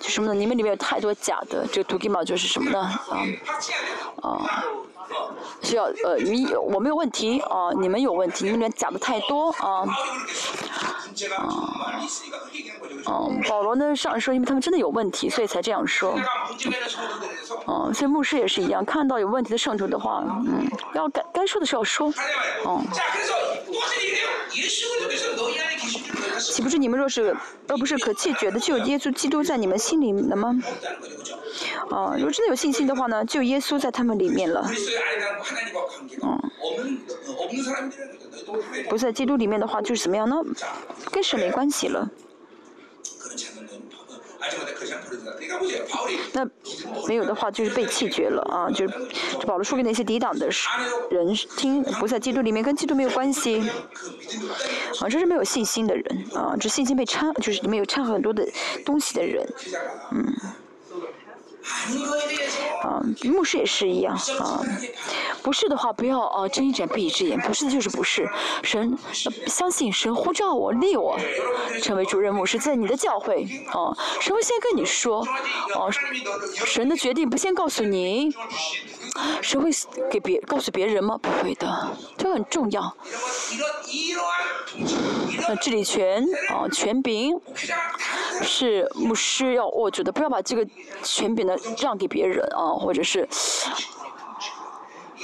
[0.00, 0.34] 就什么呢？
[0.34, 2.80] 你们里面有太多假的，这个图基毛就是什么呢？
[2.80, 3.22] 啊
[4.22, 4.64] 啊，
[5.62, 9.84] 需要呃，你我没有问题啊，你们有问题，你们里面假的太多啊
[11.26, 12.00] 啊
[13.06, 13.28] 啊！
[13.48, 16.18] 保罗呢上说，因为他们真的有问题，所以才这样说。
[17.66, 22.12] 嗯，所以牧师也是一样，看到有问题的圣徒的话，嗯，要该该说的时候说，
[22.64, 22.82] 哦。
[26.38, 27.36] 岂不是你们若是，
[27.66, 30.58] 而不是可弃绝的，就有耶稣基督在你们心里了吗？
[31.90, 34.70] 啊，如果真的有信心的话呢，就耶稣在他们里面了。
[36.22, 36.50] 嗯，
[38.88, 40.36] 不在基督里面的话，就是怎么样呢？
[41.10, 42.08] 跟神没关系了。
[46.32, 46.48] 那
[47.06, 48.70] 没有的话，就是被弃绝了啊！
[48.70, 48.94] 就是
[49.46, 50.48] 保罗说给那些抵挡的
[51.10, 53.60] 人听，不在基督里面，跟基督没有关系
[55.00, 55.08] 啊！
[55.08, 56.56] 这是没有信心的人啊！
[56.60, 58.46] 这信心被掺，就是里面有掺很多的
[58.84, 59.46] 东西的人，
[60.12, 60.34] 嗯。
[62.82, 64.64] 啊，牧师也是一样啊，
[65.42, 68.28] 不是的话不要啊睁一只眼闭一只眼，不是的就是不是。
[68.62, 68.96] 神
[69.46, 71.18] 相信神呼召我立我
[71.82, 75.26] 成为主任牧师，在你的教会啊，神会先跟你说，
[75.74, 75.90] 哦，
[76.64, 78.34] 神的决定不先告诉你，
[79.40, 79.70] 神会
[80.10, 81.18] 给别告诉别人吗？
[81.22, 82.96] 不会的，这很重要。
[85.48, 87.40] 那治理权啊权柄
[88.42, 90.66] 是牧师要握住的，不要把这个
[91.02, 91.56] 权柄呢。
[91.78, 93.28] 让给别人啊，或者是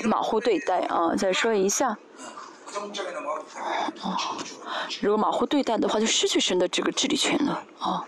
[0.05, 1.15] 马虎对待啊。
[1.17, 1.99] 再说一下，
[5.01, 8.05] 如果马虎对待的话，就失去神的这个治理权了啊。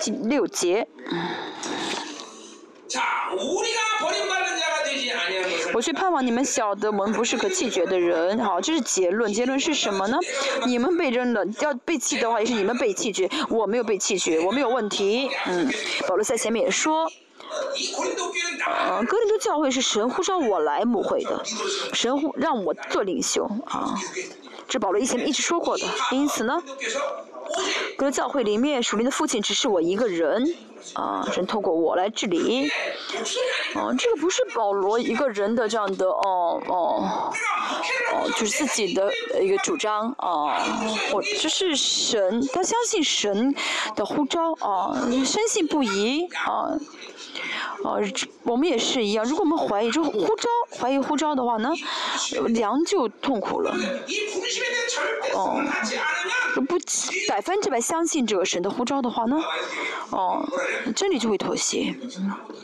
[0.00, 0.86] 第六节。
[5.72, 8.38] 我去盼望你们晓得，我们不是可弃绝的人。
[8.44, 9.32] 好，这是结论。
[9.32, 10.18] 结论是什么呢？
[10.66, 13.30] 你们被扔了，要被弃的话，也是你们被弃绝。
[13.48, 15.30] 我没有被弃绝，我没有问题。
[15.46, 15.70] 嗯，
[16.08, 17.10] 保罗在前面也说，
[18.66, 21.42] 呃，格林多教会是神呼召我来牧会的，
[21.92, 23.94] 神呼让我做领袖啊，
[24.68, 25.84] 这保罗以前一直说过的。
[26.10, 26.60] 因此呢，
[27.96, 30.54] 格教会里面属灵的父亲只是我一个人。
[30.94, 32.66] 啊，神透过我来治理。
[33.74, 37.32] 哦，这个不是保罗一个人的这样的哦哦
[38.14, 40.56] 哦，就是自己的一个主张啊。
[41.12, 43.54] 我这是神，他相信神
[43.94, 46.72] 的呼召啊，深信不疑啊。
[47.84, 47.96] 啊，
[48.42, 49.24] 我们也是一样。
[49.24, 50.48] 如果我们怀疑，就呼召
[50.78, 51.70] 怀疑呼召的话呢，
[52.48, 53.74] 良就痛苦了。
[55.34, 55.62] 哦，
[56.54, 56.78] 不
[57.28, 59.40] 百百分之百相信这个神的呼召的话呢，
[60.10, 60.46] 哦，
[60.94, 61.96] 真理就会妥协。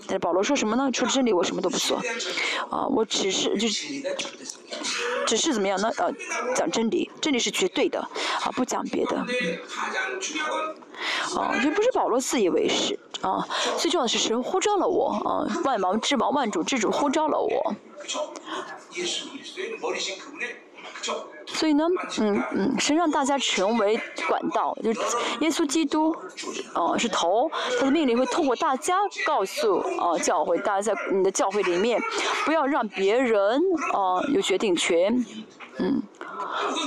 [0.00, 0.90] 但是保罗说什么呢？
[0.92, 1.96] 除了真理，我什么都不做。
[2.68, 4.02] 啊，我只是就是，
[5.26, 5.90] 只是怎么样呢？
[5.96, 6.12] 呃，
[6.54, 7.98] 讲真理，真理是绝对的，
[8.42, 9.16] 啊，不讲别的。
[11.34, 13.48] 啊，这不是保罗自以为是啊，
[13.78, 17.74] 最重要的是神呼召了我啊，万王之王、万主之主呼召了我。
[21.46, 21.84] 所以呢，
[22.20, 25.00] 嗯嗯，神让大家成为管道，就是
[25.40, 26.14] 耶稣基督，
[26.74, 32.00] 哦是头，他的命令会透过大家告诉啊教会，大家在你的教会里面，
[32.44, 33.60] 不要让别人
[33.92, 35.24] 啊有决定权，
[35.78, 36.02] 嗯。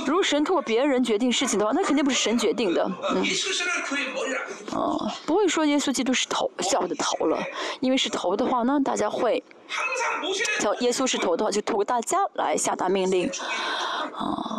[0.06, 3.22] 如神通过别人决定事情的话，那肯定不是神决定的，嗯，
[4.74, 7.38] 哦，不会说耶稣基督是头，教会的头了，
[7.80, 9.42] 因为是头的话呢，大家会，
[10.60, 13.28] 叫耶稣是头的话，就透过大家来下达命令，
[14.14, 14.49] 啊，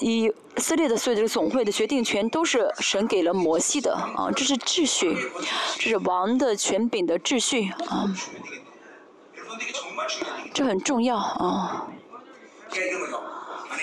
[0.00, 5.16] 以色列的所有这个总会的决定权都是神给了摩西的，啊，这是秩序，
[5.76, 8.12] 这是王的权柄的秩序，啊，
[10.52, 11.86] 这很重要，啊。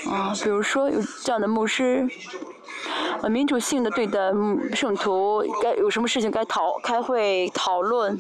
[0.09, 2.07] 啊，比如说有这样的牧师，
[3.21, 4.19] 呃，民主性的对待
[4.73, 8.17] 圣徒，该有什么事情该讨开会讨论，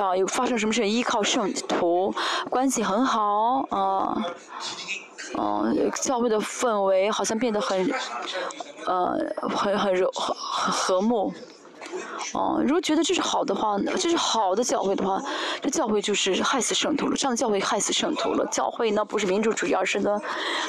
[0.00, 2.12] 啊有发生什么事依靠圣徒，
[2.48, 4.24] 关系很好啊，
[5.38, 7.90] 嗯，教会的氛围好像变得很，
[8.86, 9.16] 呃，
[9.48, 11.32] 很很柔很和睦。
[12.32, 15.20] 哦，如果觉得这是好的话，这是好的教会的话，
[15.60, 17.16] 这教会就是害死圣徒了。
[17.16, 18.46] 这样的教会害死圣徒了。
[18.46, 20.20] 教会呢不是民主主义，而是呢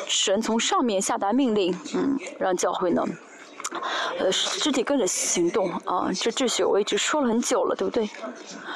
[0.07, 3.05] 神从上面下达命令，嗯，让教会呢。
[4.19, 8.09] 呃，肢体跟着行动啊，这秩序我一直说了很久了，对不对？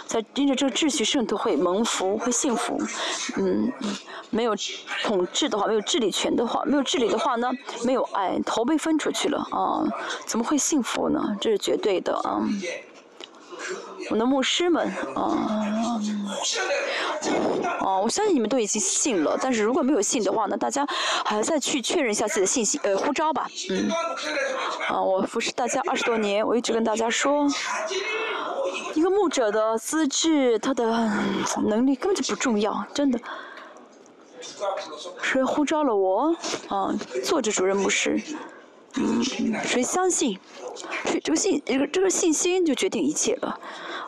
[0.05, 2.81] 在因着这个秩序，圣徒会蒙福，会幸福。
[3.37, 3.71] 嗯，
[4.29, 4.55] 没有
[5.03, 7.51] 统治的话，没有治理权的话，没有治理的话呢，
[7.83, 9.83] 没有爱，头被分出去了啊，
[10.25, 11.35] 怎么会幸福呢？
[11.41, 12.41] 这是绝对的啊。
[14.09, 15.65] 我的牧师们，啊，
[17.82, 20.86] 哦，我相信你们都已经信了，但是如果没有信的话呢，大家
[21.26, 23.89] 还要再去确认一下自己的信息，呃，呼召吧，嗯，
[24.88, 27.47] 啊，我服侍大家二十多年，我一直跟大家说，
[28.93, 30.86] 一个牧者的资质，他的
[31.65, 33.20] 能力根本就不重要，真的，
[35.22, 36.36] 谁呼召了我，
[36.70, 36.93] 啊，
[37.24, 38.22] 坐着主任牧师。
[39.63, 40.39] 谁相信？
[41.05, 43.59] 谁这个信，这个这个信心就决定一切了，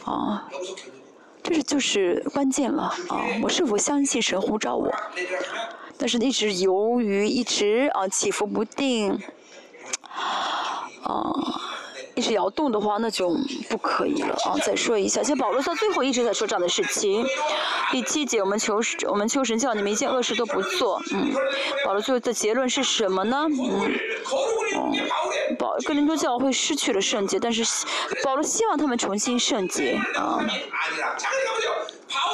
[0.05, 0.49] 啊，
[1.43, 3.25] 这是就是关键了啊！
[3.43, 4.93] 我是否相信神呼召我？
[5.97, 9.19] 但是一直犹豫，一直啊起伏不定，
[11.03, 11.68] 啊。
[12.19, 13.29] 一直摇动的话，那就
[13.69, 14.59] 不可以了啊！
[14.61, 17.25] 再说一下，像保罗到最后一直在说这样的事情。
[17.91, 21.01] 第七节，我们求我们求神叫你们一件恶事都不做。
[21.13, 21.33] 嗯，
[21.85, 23.47] 保罗最后的结论是什么呢？
[23.49, 23.57] 嗯，
[24.75, 24.93] 哦，
[25.57, 27.63] 保哥林多教会失去了圣洁，但是
[28.21, 30.45] 保罗希望他们重新圣洁啊。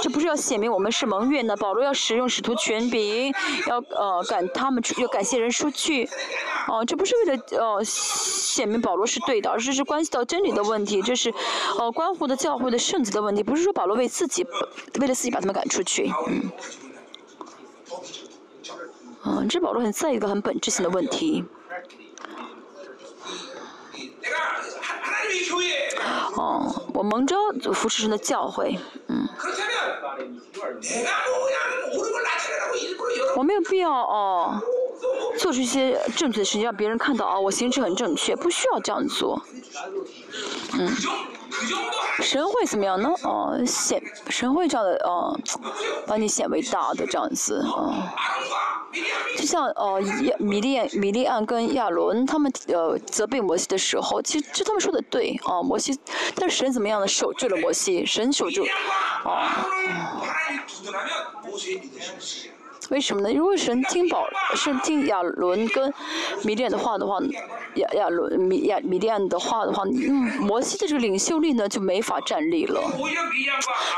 [0.06, 1.58] 这不是要显明我们是蒙悦呢？
[1.58, 3.34] 保罗要使用使徒权柄，
[3.66, 6.08] 要呃赶他们出要感谢人出去，
[6.68, 11.34] 哦，这不是为了呃显明保罗是对的，而是是关系到真理的问题，这是
[11.80, 14.46] 呃关乎的教会的圣洁的问题，不是说保罗为自己
[15.00, 16.52] 为了自己把他们赶出去，嗯，
[19.26, 21.44] 嗯，这保罗很在意一个很本质性的问题。
[26.36, 27.38] 哦，我蒙召
[27.74, 28.78] 服侍神的教诲，
[29.08, 29.28] 嗯。
[33.36, 34.60] 我没有必要哦，
[35.38, 39.42] 做出一些正确的事情让别人看到啊，我行事很正确，不需要这样做，
[40.80, 40.90] 嗯。
[42.22, 43.10] 神会怎么样呢？
[43.24, 45.38] 哦，显神会这样的哦，
[46.08, 47.94] 把你显为大的这样子哦。
[49.38, 50.02] 就像哦
[50.40, 56.00] 米利米利安跟亚伦他们呃责备摩西的时候，其实就他们说的对哦，摩西，
[56.36, 57.08] 但是神怎么样呢？
[57.08, 58.66] 守住了摩西，神守住，
[59.26, 59.68] 啊。
[62.90, 63.34] 为什么呢？
[63.34, 65.94] 如果神听保是听亚伦跟
[66.44, 67.20] 米甸的话的话，
[67.76, 69.84] 亚亚伦米亚米甸的话的话，
[70.40, 72.82] 摩西的这个领袖力呢就没法站立了。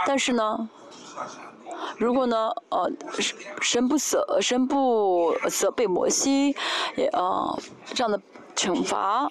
[0.06, 0.70] 但是呢，
[1.98, 2.90] 如果呢，呃，
[3.62, 6.56] 神不责神不责备摩西，
[6.96, 7.60] 也呃
[7.94, 8.20] 这样的
[8.56, 9.28] 惩罚。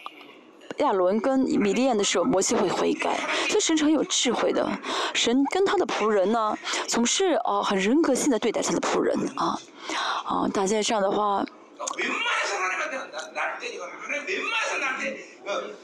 [0.79, 3.19] 亚伦跟米利亚的时候，摩西会悔改，
[3.49, 4.69] 所以神是很有智慧的。
[5.15, 6.57] 神跟他的仆人呢，
[6.87, 9.59] 总是哦很人格性的对待他的仆人啊，
[10.25, 11.45] 啊，大家这样的话，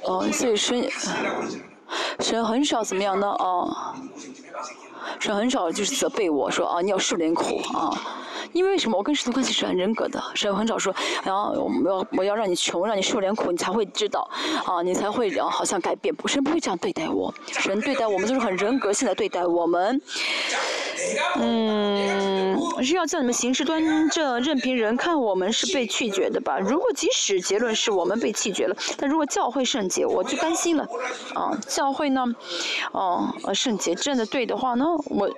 [0.02, 0.90] 哦，所以神
[2.20, 3.26] 神很少怎么样呢？
[3.26, 3.94] 哦，
[5.18, 7.90] 神很少就是责备我说啊，你要受点苦啊。
[8.52, 8.98] 因为什么？
[8.98, 10.94] 我跟神的关系是很人格的，神很少说，
[11.24, 14.28] 然后我要我要让你穷，让你受点苦，你才会知道，
[14.66, 16.14] 啊，你才会然好像改变。
[16.14, 19.98] 不神不会这样对待我，神对待我们都是很人格性的对待我们。
[21.36, 26.58] 嗯，是要叫你们行事端正，任凭人看我们是被拒绝的吧？
[26.58, 30.86] 如果即使结论是我们被弃绝了，但如果教会圣洁，我就甘心了。
[31.34, 32.24] 啊，教会呢，
[32.92, 35.30] 哦，圣洁真的对的话呢，我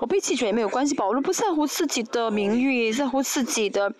[0.00, 0.94] 我被弃绝也没有关系。
[0.94, 3.92] 保罗不在乎自己的名誉，在乎自己的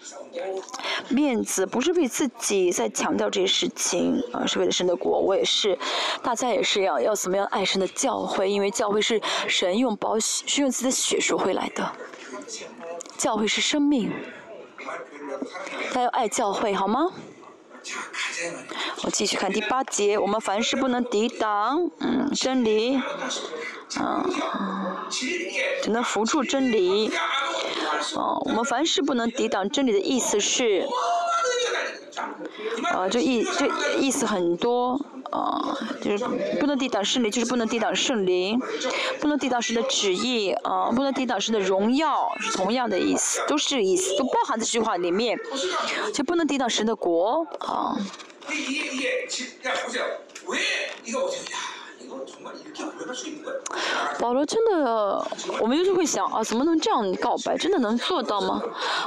[1.09, 5.21] 面子，不是为自己在强调这些事情啊，是为了神的国。
[5.21, 5.79] 我也是，
[6.23, 10.45] 大家也是要要怎么样爱神的教会，因为教会是神用宝血。
[10.47, 11.93] 是用自己的血赎回来的，
[13.17, 14.11] 教会是生命，
[15.93, 17.11] 他要爱教会，好吗？
[19.05, 23.01] 我继续看第八节，我们凡事不能抵挡，嗯，真理，
[24.01, 24.31] 嗯，
[25.83, 27.11] 只能扶助真理，
[28.15, 30.87] 哦，我们凡事不能抵挡真理的意思是。
[32.93, 33.67] 啊，就意就
[33.99, 36.27] 意思很多啊，就是
[36.59, 38.59] 不能抵挡圣灵，就是不能抵挡圣灵，
[39.21, 45.39] 不能抵挡神的旨意啊，不能抵挡神的荣耀，是同样的意思，都是这个意思，都包含在这句话里面，
[46.13, 47.97] 就不能抵挡神的国啊。
[54.19, 55.25] 保罗真的，
[55.61, 57.57] 我们就是会想啊，怎么能这样告白？
[57.57, 58.63] 真的能做到吗？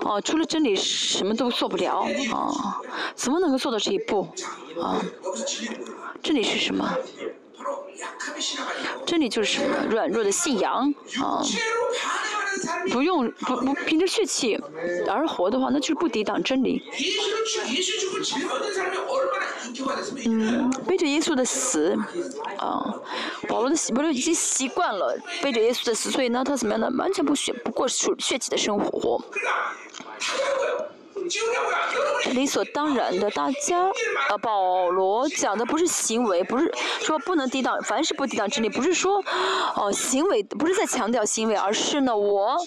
[0.06, 2.82] 啊，除了真理什么都做不了啊，
[3.16, 4.28] 怎么能够做到这一步？
[4.82, 5.02] 啊，
[6.22, 6.89] 这里是什么？
[9.05, 9.76] 真理就是什么？
[9.89, 11.41] 软弱的信仰啊。
[12.91, 14.59] 不用不不凭着血气
[15.07, 16.84] 而活的话，那就是不抵挡真理。
[20.26, 21.97] 嗯，背着耶稣的死，
[22.57, 22.93] 啊，
[23.47, 26.91] 保罗的保罗已经习惯了背着耶稣的死，所以呢，他怎么样呢？
[26.97, 29.24] 完全不血不过血血气的生活。
[32.34, 33.90] 理所当然的，大家，
[34.30, 39.24] 呃，保罗讲的不是行为，不是说不能抵挡，凡是不抵挡真理，不是说，
[39.76, 42.58] 哦，行为不是在强调行为，而是呢，我，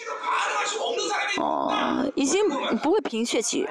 [1.38, 1.72] 哦，
[2.14, 2.48] 已经
[2.82, 3.66] 不会凭血气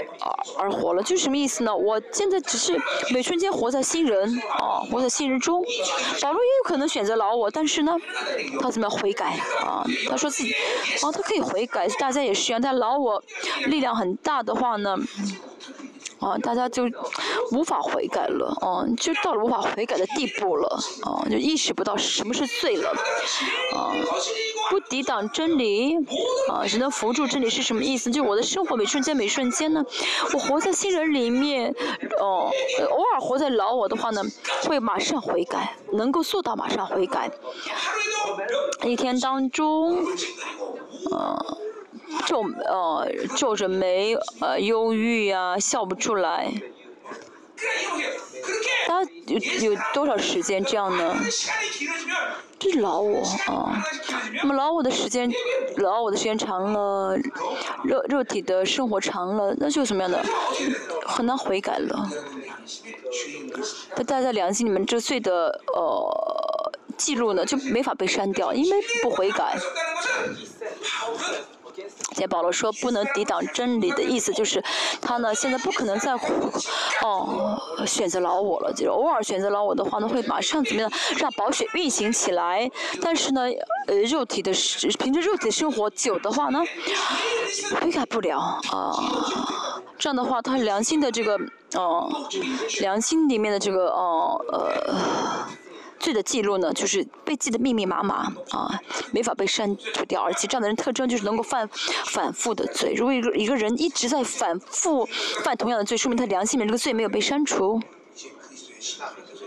[0.57, 1.75] 而而活了，就是什么意思呢？
[1.75, 2.79] 我现在只是
[3.11, 5.63] 每瞬间活在新人，啊，活在新人中。
[6.21, 7.95] 保罗也有可能选择老我，但是呢，
[8.59, 9.39] 他怎么样悔改？
[9.63, 10.51] 啊，他说自己，
[11.01, 13.21] 啊，他可以悔改，大家也是一样，但老我
[13.65, 14.72] 力量很大的话。
[14.77, 14.97] 那，
[16.19, 16.83] 啊，大家就
[17.51, 22.89] 无法悔改了，啊，就到了无法悔改的地步了，啊，就意识不到什么是罪了，
[23.75, 23.91] 啊，
[24.69, 25.95] 不抵挡真理，
[26.49, 28.09] 啊，只能扶助真理是什么意思？
[28.09, 29.83] 就我的生活每瞬间每瞬间呢，
[30.33, 31.75] 我活在新人里面，
[32.21, 32.49] 哦，
[32.89, 34.23] 偶尔活在老我的话呢，
[34.65, 37.29] 会马上悔改，能够做到马上悔改，
[38.83, 40.05] 一天当中，
[41.11, 41.57] 啊。
[42.25, 46.51] 皱呃皱着眉呃忧郁呀笑不出来，
[48.87, 51.15] 他有有多少时间这样呢？
[52.59, 53.83] 这是老我啊，
[54.41, 55.29] 那么老我的时间，
[55.77, 57.17] 老我的时间长了，
[57.83, 60.23] 肉肉体的生活长了，那就什么样的？
[61.05, 62.09] 很难悔改了。
[63.97, 69.57] 那大家良心，你们这罪的呃记录呢，就没法被删掉，因为不悔改。
[72.13, 74.63] 见保罗说不能抵挡真理的意思就是，
[75.01, 76.13] 他呢现在不可能再
[77.01, 82.69] 哦选择老我了，就是偶尔选择老我的话呢，会马上怎么样让宝血运行起来？
[83.01, 83.41] 但是呢，
[83.87, 84.51] 呃，肉体的
[84.99, 86.59] 凭着肉体生活久的话呢，
[87.81, 88.93] 悔改不了啊。
[89.97, 91.37] 这样的话，他良心的这个
[91.75, 92.09] 哦，
[92.81, 95.47] 良心里面的这个哦呃。
[96.03, 98.79] 罪的记录呢，就是被记得密密麻麻啊，
[99.11, 100.21] 没法被删除掉。
[100.21, 101.67] 而且这样的人特征就是能够犯
[102.07, 102.93] 反复的罪。
[102.93, 105.05] 如果一个一个人一直在反复
[105.43, 107.81] 犯同样的罪，说明他良心里面这个罪没有被删除。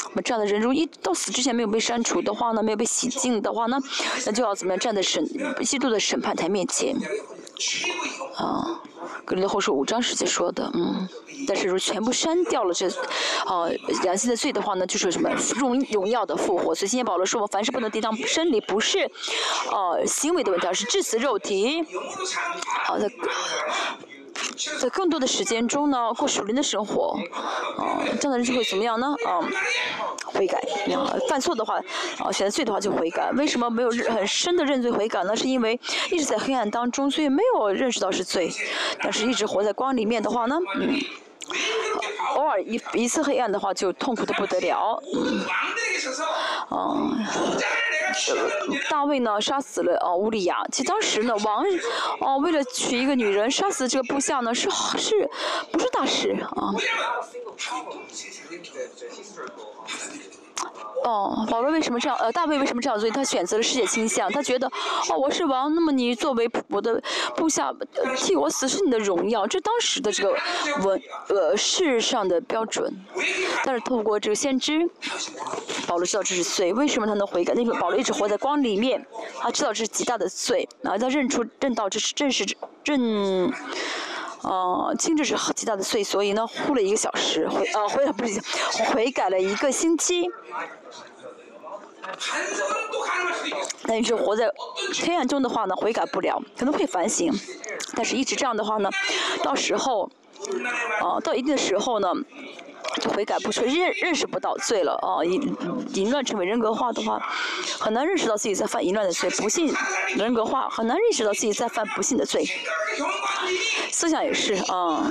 [0.09, 3.78] 那么这样的人，如果一到死之前没有被删除的话呢，没有被洗净的话呢，
[4.24, 5.23] 那就要怎么样站在审
[5.62, 6.97] 基督的审判台面前
[8.37, 8.81] 啊，
[9.24, 11.09] 格林的后书五章时节说的，嗯，
[11.47, 12.89] 但是说全部删掉了这，
[13.45, 13.69] 啊，
[14.03, 16.74] 良心的罪的话呢，就是什么荣荣耀的复活。
[16.74, 19.11] 所以今天保罗说，我凡事不能抵挡生理，不是，
[19.70, 21.85] 呃，行为的问题，而是致死肉体。
[22.85, 23.11] 好的。
[24.81, 27.19] 在更多的时间中呢，过属灵的生活，
[27.77, 29.15] 啊，这样的人就会怎么样呢？
[29.25, 29.41] 啊，
[30.25, 30.59] 悔改，
[30.95, 31.81] 啊，犯错的话，
[32.19, 33.31] 啊，选择罪的话就悔改。
[33.33, 35.37] 为什么没有很深的认罪悔改呢？
[35.37, 35.79] 是因为
[36.11, 38.51] 一直在黑暗当中，所以没有认识到是罪。
[39.01, 40.99] 但是一直活在光里面的话呢，嗯，
[42.35, 45.41] 偶尔一一次黑暗的话，就痛苦的不得了，嗯，
[46.69, 47.07] 啊。
[48.89, 50.65] 大卫呢，杀死了哦乌利亚。
[50.73, 51.65] 其实当时呢，王
[52.21, 55.29] 哦为了娶一个女人，杀死这个部下呢，是是，
[55.71, 56.73] 不是大事啊。
[61.05, 62.19] 哦，保罗为什么这样？
[62.19, 63.09] 呃，大卫为什么这样做？
[63.11, 64.67] 他选择了世界倾向，他觉得，
[65.11, 67.01] 哦，我是王，那么你作为我的
[67.37, 67.73] 部下
[68.17, 70.37] 替我死是你的荣耀，这当时的这个
[70.85, 72.93] 文呃世上的标准。
[73.65, 74.89] 但是透过这个先知，
[75.87, 77.55] 保罗知道这是罪，为什么他能悔改？
[77.55, 79.05] 那个保罗一直活在光里面，
[79.39, 82.45] 他知道这是极大的罪，然后他认出认到这是正是
[82.83, 83.53] 正。
[84.47, 88.40] 哦，清这是极大的罪，所以呢，呼了一个小时，悔呃悔了不是
[88.93, 90.31] 悔改了一个星期。
[93.82, 94.48] 那你是活在
[95.05, 97.32] 黑暗中的话呢，悔改不了，可能会反省，
[97.97, 98.89] 但是一直这样的话呢，
[99.43, 100.09] 到时候，
[101.01, 102.14] 哦，到一定的时候呢。
[103.01, 105.24] 就悔改不彻，认认识不到罪了啊！
[105.24, 105.55] 淫
[105.94, 107.20] 淫乱成为人格化的话，
[107.78, 109.73] 很难认识到自己在犯淫乱的罪；不信
[110.16, 112.44] 人格化，很难认识到自己在犯不幸的罪。
[113.90, 115.10] 思想也是啊，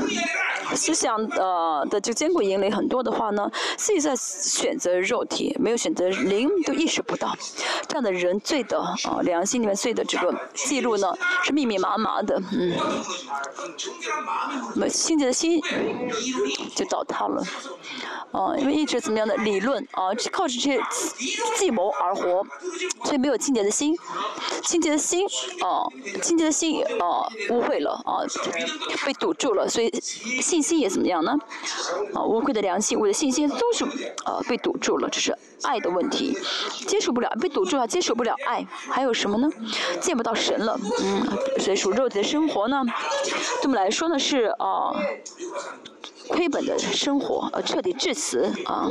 [0.73, 7.35] 思想呃的就坚固营垒很多的话呢，自己在选择肉体，没有选择灵，都意识不到。
[7.87, 11.13] 这样的人罪的啊，良心里面罪的这个记录呢，
[11.43, 12.75] 是密密麻麻的，嗯，
[14.75, 15.61] 那么清洁的心
[16.75, 17.43] 就倒塌了。
[18.31, 20.77] 啊，因为一直怎么样的理论啊，靠着这些
[21.55, 22.45] 计谋而活，
[23.05, 23.95] 所以没有清洁的心，
[24.61, 25.25] 清洁的心
[25.61, 25.87] 啊，
[26.21, 28.19] 清洁的心啊，污秽了啊，
[29.05, 29.89] 被堵住了，所以
[30.55, 31.37] 信心也怎么样呢？
[32.13, 33.83] 啊，无愧的良心，我的信心都是
[34.25, 36.37] 呃被堵住了，这是爱的问题，
[36.87, 39.49] 接受不了，被堵住了，接受不了爱，还有什么呢？
[39.99, 41.27] 见不到神了，嗯，
[41.59, 42.81] 所以属肉体的生活呢，
[43.61, 44.93] 对我们来说呢是啊。
[46.27, 48.89] 亏本的生活，呃，彻底致死啊！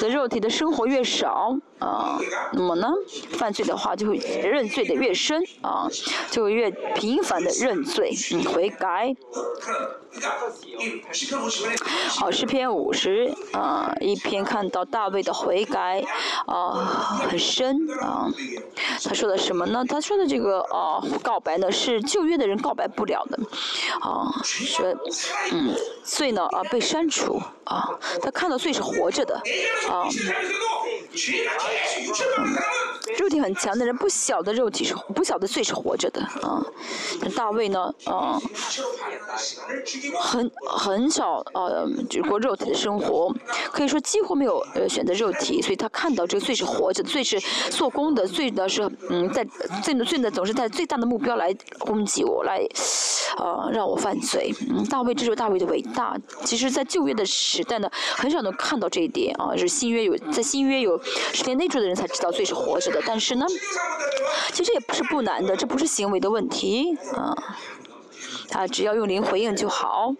[0.00, 2.18] 的肉体的生活越少啊，
[2.52, 2.88] 那么呢，
[3.32, 5.88] 犯罪的话就会认罪的越深啊，
[6.30, 9.14] 就越频繁的认罪，嗯，悔改。
[12.08, 16.04] 好，诗篇五十啊，一篇看到大卫的悔改
[16.46, 16.72] 啊，
[17.28, 18.28] 很深啊。
[19.02, 19.84] 他说的什么呢？
[19.88, 23.38] 他说的这个啊，告白呢是旧约的人告白不了的
[24.00, 24.94] 啊，说
[25.52, 25.74] 嗯，
[26.04, 27.88] 罪呢啊被删除啊，
[28.22, 29.34] 他看到罪是活着的
[29.88, 30.06] 啊。
[33.18, 36.64] 肉体很强的人，不晓得肉体是不晓得罪是活着的啊。
[37.36, 38.40] 大卫呢啊，
[40.20, 41.86] 很很少呃
[42.28, 43.34] 过肉体的生活，
[43.70, 47.40] 可以说几乎没有呃选择肉体，所以他看到这个罪是活着，罪是
[47.70, 49.44] 做工的，罪呢是嗯在
[49.82, 52.66] 罪呢罪呢总是带最大的目标来攻击我，来
[53.36, 54.54] 呃让我犯罪。
[54.70, 56.16] 嗯，大卫这就是大卫的伟大。
[56.44, 61.00] 其实，在旧约的时代呢，很少能看到这一点啊，是新约有在新约有
[61.32, 63.01] 十天内住的人才知道罪是活着的。
[63.06, 63.46] 但是呢，
[64.52, 67.36] 其实也不是不难的，这不是行为的问题啊，
[68.48, 70.14] 他只要用灵回应就好。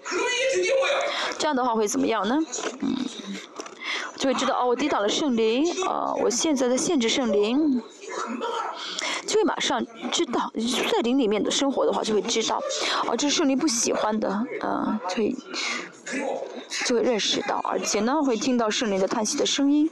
[1.39, 2.39] 这样的话会怎么样呢？
[2.81, 2.97] 嗯，
[4.17, 7.83] 就会知道哦，我抵挡了圣灵啊，我现在在限制圣灵，
[9.27, 10.53] 就会马上知道，
[10.91, 12.61] 在灵里面的生活的话就会知道，
[13.07, 14.29] 哦，这是圣灵不喜欢的
[14.61, 15.37] 啊，所以。
[16.87, 19.89] 就会认识到，而且呢，会听到圣灵的叹息的声音，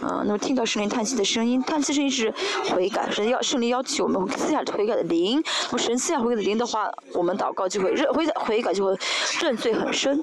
[0.00, 2.32] 啊，那么听到圣灵叹息的声音，叹息声音是
[2.70, 8.96] 悔改，神要圣灵要求我们私下悔改的灵，那么神私下悔改的灵的话，我们祷告就会认悔悔改就会
[9.40, 10.22] 认罪很深。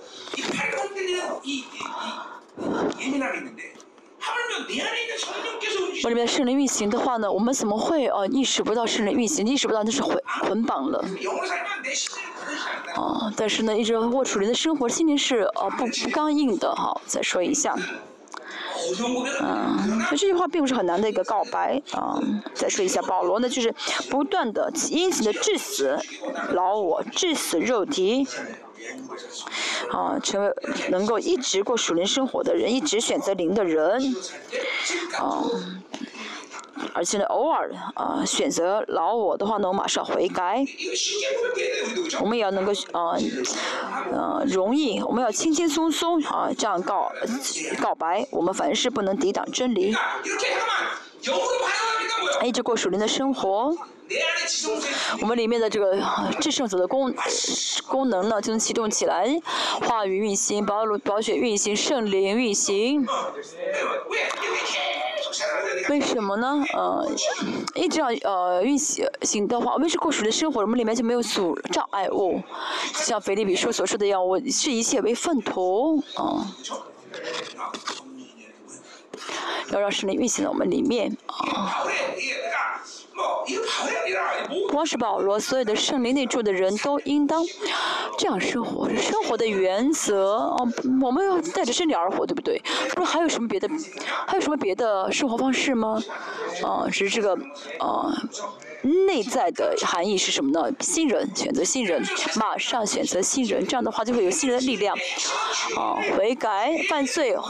[6.03, 11.03] 我里面圣灵运行的话呢，我们怎么会呃意识不到圣灵运行，意识不到那是捆捆绑了？
[12.95, 16.99] 啊，但是呢，一直握住人的生活，心灵是呃不不刚硬的哈。
[17.05, 17.75] 再说一下，
[19.41, 22.19] 嗯，这句话并不是很难的一个告白啊。
[22.53, 23.73] 再说一下，保罗呢就是
[24.09, 25.97] 不断的殷勤的致死
[26.53, 28.27] 老我，致死肉体。
[29.91, 30.53] 啊，成为
[30.89, 34.15] 能够一直过属灵生活的人，一直选择灵的人，
[35.17, 35.43] 啊，
[36.93, 40.65] 而且呢，偶尔啊选择老我的话呢，我马上悔改。
[42.21, 43.15] 我们也要能够啊，
[44.11, 47.11] 呃，容易，我们要轻轻松松啊，这样告
[47.81, 48.27] 告白。
[48.31, 49.95] 我们凡事不能抵挡真理。
[52.43, 53.75] 一直过属灵的生活，
[55.21, 56.01] 我们里面的这个
[56.39, 57.13] 制胜者的功
[57.87, 59.27] 功能呢，就能启动起来，
[59.81, 63.05] 话语运行，保罗保血运行，圣灵运行。
[65.89, 66.63] 为什么呢？
[66.73, 67.09] 呃，
[67.75, 72.41] 一直要呃运行行的话，我们是过属的生活，我们里面就没有阻障碍物。
[72.93, 76.45] 像腓立比书所说的要，我视一切为粪土，啊。
[79.71, 81.85] 要让神灵运行在我们里面啊！
[84.69, 87.43] 光是保罗，所有的圣灵内住的人都应当
[88.17, 90.67] 这样生活，生活的原则哦，
[91.01, 92.61] 我们要带着真理而活，对不对？
[92.95, 93.69] 不还有什么别的，
[94.27, 96.01] 还有什么别的生活方式吗？
[96.63, 97.33] 啊，只是这个
[97.79, 98.13] 啊。
[98.81, 100.71] 内在的含义是什么呢？
[100.79, 102.01] 新人选择新人，
[102.37, 104.95] 马上选择新人，这样的话就会有新人的力量。
[105.75, 107.43] 啊，悔改犯罪，啊，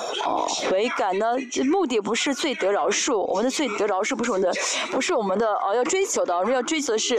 [0.67, 1.37] 悔改呢，
[1.71, 4.51] 目的不是罪得饶恕，我们的罪得饶恕不是我们的，
[4.89, 7.17] 不是我们的啊要追求的，我们要追求的是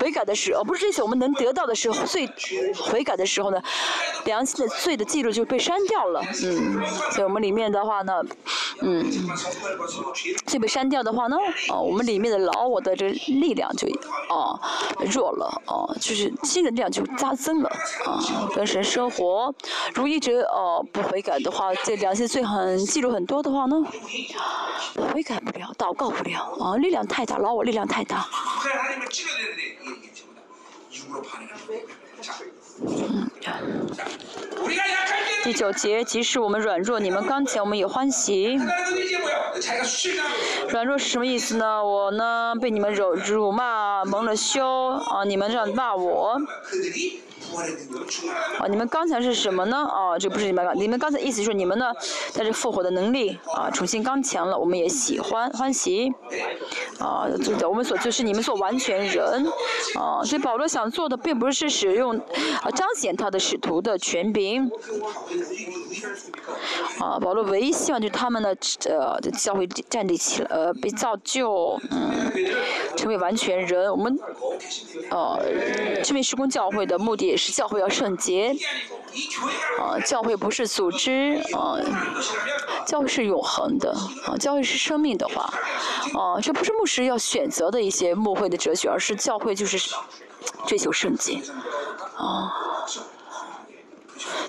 [0.00, 2.26] 悔改的时候，不是追求我们能得到的是最，
[2.90, 3.62] 悔改的时候呢，
[4.24, 8.22] 良心的罪的记录就被删掉了，嗯，所以我们里面的话呢，
[8.80, 9.04] 嗯，
[10.46, 11.36] 罪被删掉的话呢，
[11.68, 13.50] 啊，我们里面的老我的这力。
[13.60, 13.86] 量就
[14.32, 14.58] 啊
[15.12, 17.68] 弱了啊，就是新的力量就加增了
[18.06, 18.48] 啊。
[18.54, 19.52] 跟神生活，
[19.92, 23.76] 如果一直哦不悔改的话，这良心罪很记录很多的话呢，
[25.12, 28.26] 悔改不了，祷告不了啊，力量太大，老我力量太大。
[32.82, 33.30] 嗯。
[35.42, 38.58] 第九节，即使我们软弱，你们刚强，我们也欢喜。
[40.68, 41.82] 软弱是什么意思呢？
[41.84, 45.24] 我呢，被你们辱辱骂、蒙了羞啊！
[45.24, 46.38] 你们这样骂我。
[48.58, 49.76] 啊，你们刚才是什么呢？
[49.76, 51.92] 啊，这不是你们刚，你们刚才意思是你们呢，
[52.34, 56.12] 带着复活的能力啊，重新刚强了，我们也喜欢欢喜。
[56.98, 59.46] 啊，就的，我们所就是你们做完全人。
[59.98, 62.16] 啊，所以保罗想做的并不是使用
[62.62, 64.70] 啊彰显他的使徒的权柄。
[66.98, 68.56] 啊，保罗唯一希望就是他们的
[68.90, 72.30] 呃教会站立起来，呃被造就，嗯，
[72.96, 73.90] 成为完全人。
[73.90, 74.18] 我们
[75.10, 75.40] 呃
[76.04, 77.30] 这边施工教会的目的。
[77.30, 78.52] 也是教会要圣洁，
[79.78, 81.78] 啊，教会不是组织，啊，
[82.84, 83.92] 教会是永恒的，
[84.26, 85.42] 啊，教会是生命的话，
[86.18, 89.78] 啊，这不是牧师要选择的一些牧会的哲学，而是教会就是
[90.66, 91.40] 追求圣洁，
[92.16, 92.50] 啊，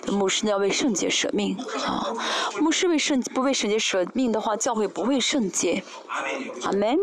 [0.08, 2.14] 牧师要为圣洁舍命，啊，
[2.60, 5.84] 牧师为圣不为圣洁舍命的话，教会不会圣洁，
[6.64, 6.98] 阿门。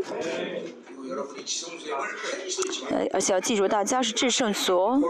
[2.90, 5.00] 呃，而且要记住，大家是至圣所，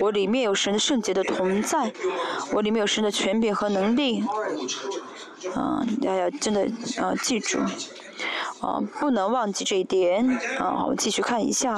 [0.00, 1.92] 我里面有神的圣洁的同在，
[2.52, 4.24] 我里面有神的权柄和能力，
[5.54, 6.62] 啊，大家要真的
[6.98, 7.58] 啊记住。
[8.64, 10.26] 啊，不能忘记这一点。
[10.58, 11.76] 啊，我们继续看一下。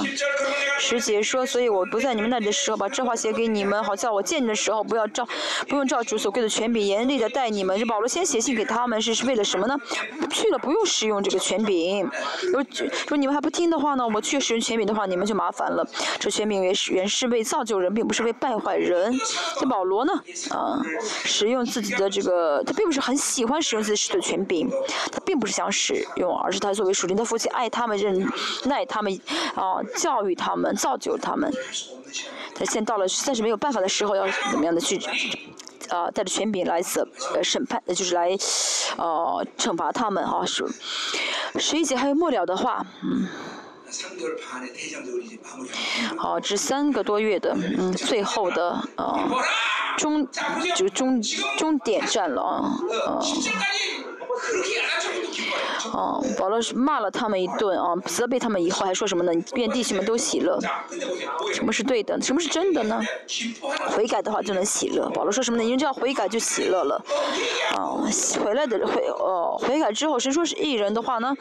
[0.79, 5.27] 师姐说，所以我不在你们那里的时候，把这话写给你们，好叫我见你的时候，不要照，
[5.69, 7.77] 不用照主所给的权柄，严厉的待你们。
[7.79, 9.77] 这保罗先写信给他们，是是为了什么呢？
[10.31, 12.09] 去了不用使用这个权柄。
[12.53, 12.63] 如
[13.09, 15.85] 如你们还不听的话呢，我去使用权柄的话，你们就麻烦了。
[16.21, 19.13] 这权柄原是原是为造就人，并不是为败坏人。
[19.59, 20.13] 这保罗呢，
[20.51, 24.69] 啊，使用自己的这个，他并不是很喜欢使用自己的权柄，
[25.11, 26.76] 他并不是想使用，而是他。
[26.77, 28.31] 作为属灵的父亲，爱他们，忍
[28.65, 29.21] 耐他们，
[29.55, 31.53] 啊，教育他们，造就他们。
[32.55, 34.97] 他现到了，算是没有办法的时候，要怎么样的去，
[35.89, 37.03] 啊，带着权柄来审，
[37.35, 38.29] 呃，审判，就是来，
[38.97, 40.65] 呃，惩罚他们，啊，是。
[41.59, 43.27] 十一节还有末了的话，嗯。
[46.19, 49.29] 好，这三个多月的，嗯，最后的，啊，
[49.97, 50.27] 终，
[50.75, 51.23] 就终，
[51.57, 52.77] 终点站了，啊。
[55.93, 59.33] 哦，保罗是骂了他们一顿啊，责备他们以后还说什么呢？
[59.55, 60.59] 愿弟兄们都喜乐。
[61.53, 62.21] 什么是对的？
[62.21, 63.01] 什么是真的呢？
[63.91, 65.09] 悔改的话就能喜乐。
[65.11, 65.65] 保罗说什么呢？
[65.65, 67.03] 因为这样悔改就喜乐了。
[67.77, 68.07] 哦，
[68.43, 71.35] 回来的悔哦，悔改之后，谁说是艺人的话呢？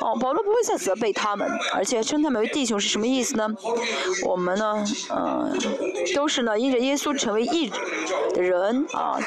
[0.00, 3.48] 哦，保罗不会再责备他们，而且称他们为弟兄是什么意思呢？
[4.24, 5.56] 我们呢，嗯，
[6.14, 7.70] 都是呢，因着耶稣成为义
[8.34, 9.18] 的人啊。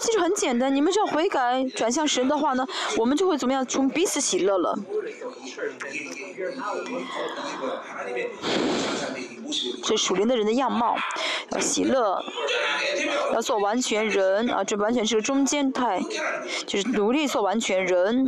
[0.00, 2.66] 其实很简单，你们只要悔改转向神的话呢，
[2.96, 3.64] 我们就会怎么样？
[3.66, 4.78] 从彼此喜乐了。
[9.82, 10.96] 这属灵的人的样貌，
[11.50, 12.22] 要喜乐，
[13.32, 16.00] 要做完全人啊，这完全是个中间态，
[16.66, 18.26] 就是努力做完全人。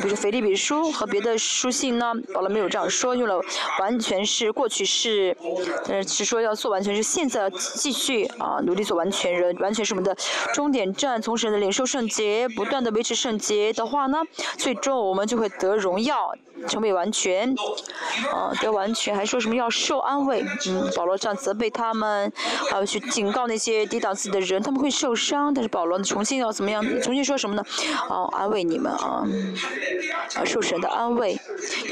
[0.00, 3.40] 比如腓立比书和别的书信呢，保罗没有这样说，用了
[3.80, 5.36] 完全是过去式，
[5.88, 10.16] 呃，是说要做完全是现在继续啊，努力做完全人，完全是我们的
[10.54, 14.18] 终点站，从神的领受圣洁，不断的维持圣洁的话呢，
[14.56, 16.32] 最终我们就会得荣耀。
[16.66, 17.54] 成为完全，
[18.32, 20.44] 啊，得完全，还说什么要受安慰？
[20.68, 22.32] 嗯，保罗这样责备他们，
[22.70, 25.52] 还要去警告那些抵挡自己的人，他们会受伤。
[25.52, 26.82] 但是保罗重新要怎么样？
[27.02, 27.62] 重新说什么呢？
[28.08, 29.24] 啊，安慰你们啊，
[30.34, 31.38] 啊，受神的安慰，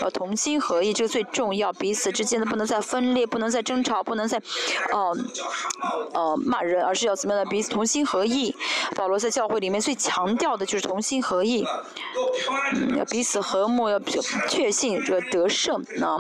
[0.01, 1.73] 要同心合意，这个最重要。
[1.75, 4.39] 彼此之间的不能再分裂，不能再争吵，不能再，
[4.93, 5.17] 哦，
[6.15, 7.51] 呃，骂人，而是要怎么样的？
[7.51, 8.55] 彼此同心合意。
[8.95, 11.65] 保罗在教会里面最强调的就是同心合意，
[12.75, 14.01] 嗯要彼此和睦，要。
[14.49, 16.17] 确信这个得胜啊，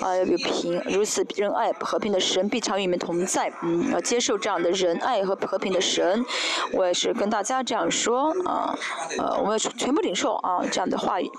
[0.00, 6.24] 啊有平如此仁爱和平的神必常与你们同在，嗯，要接受这样的仁爱和和平的神，
[6.72, 8.76] 我也是跟大家这样说啊，
[9.18, 11.30] 呃，我们要全部领受啊这样的话语，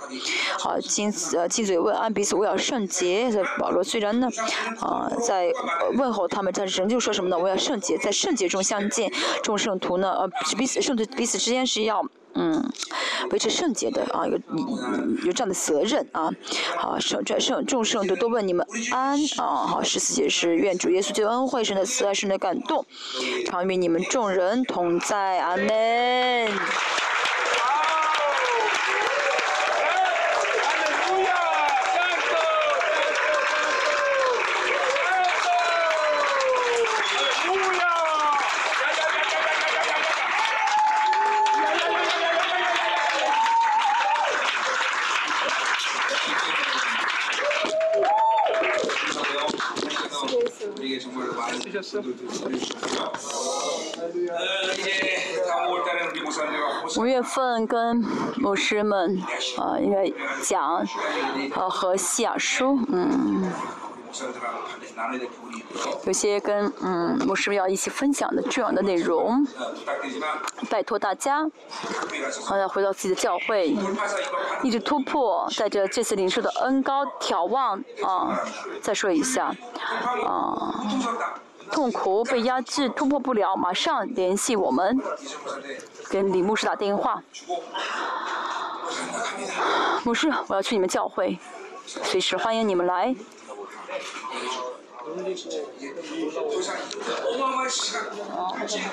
[0.57, 3.31] 好，亲呃亲嘴问安彼此，我要圣洁。
[3.59, 4.27] 保罗虽然呢
[4.80, 5.51] 啊在
[5.97, 7.38] 问候他们，但是仍旧说什么呢？
[7.38, 9.11] 我要圣洁，在圣洁中相见。
[9.43, 12.03] 众圣徒呢，呃彼此圣徒彼此之间是要。
[12.34, 12.72] 嗯，
[13.32, 14.38] 维持圣洁的啊，有
[15.26, 16.30] 有这样的责任啊。
[16.78, 19.68] 好，圣转圣众圣都都问你们安啊。
[19.68, 22.86] 好，十四节是愿主耶稣救恩惠神的慈爱神的感动，
[23.45, 25.40] 常与你们众人同在。
[25.40, 26.48] 阿门。
[56.97, 57.97] 五月份跟
[58.38, 59.22] 牧师们
[59.57, 60.11] 啊，应该
[60.41, 60.85] 讲
[61.55, 63.51] 呃和西雅书，嗯，
[66.05, 69.45] 有些跟嗯牧师要一起分享的重要的内容，
[70.69, 71.49] 拜托大家，
[72.43, 73.75] 好要回到自己的教会，
[74.63, 78.39] 一直突破，带着这次领受的恩高眺望啊，
[78.81, 79.55] 再说一下
[80.25, 80.73] 啊。
[81.71, 84.99] 痛苦被压制，突破不了，马上联系我们，
[86.09, 87.23] 跟李牧师打电话。
[90.03, 91.39] 牧师，我要去你们教会，
[91.85, 93.15] 随时欢迎你们来。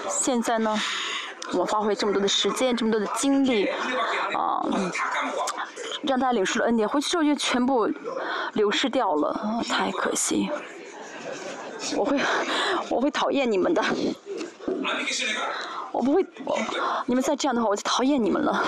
[0.08, 0.76] 现在呢，
[1.52, 3.68] 我发挥这么多的时间，这么多的精力，
[4.34, 4.64] 啊，
[6.02, 7.88] 让大家领受了恩典，回去之后就全部
[8.54, 10.50] 流失掉了，太可惜。
[11.96, 12.20] 我会，
[12.90, 13.82] 我会讨厌你们的。
[15.90, 16.58] 我不会，我
[17.06, 18.64] 你们再这样的话，我就讨厌你们了。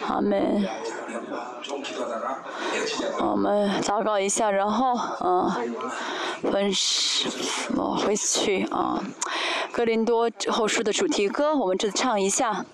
[0.00, 0.68] 好们，
[3.20, 5.50] 我们祷告一下，然后嗯，
[6.50, 7.28] 分时
[7.76, 9.02] 我回去啊。
[9.72, 12.64] 格林多后书的主题歌，我们这次唱一下。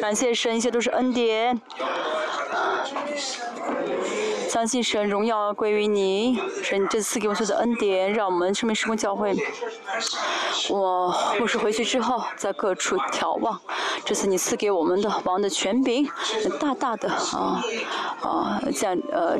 [0.00, 1.60] 感谢神，一切都是恩典。
[4.48, 9.34] 相信神荣耀归于你，神这次给我们的恩典，让我们生命时空教会。
[10.70, 13.60] 我牧师回去之后，在各处眺望，
[14.04, 16.08] 这次你赐给我们的王的权柄，
[16.60, 17.64] 大大的啊
[18.22, 19.36] 啊降呃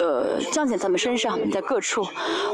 [0.00, 2.02] 呃降在他们身上，在各处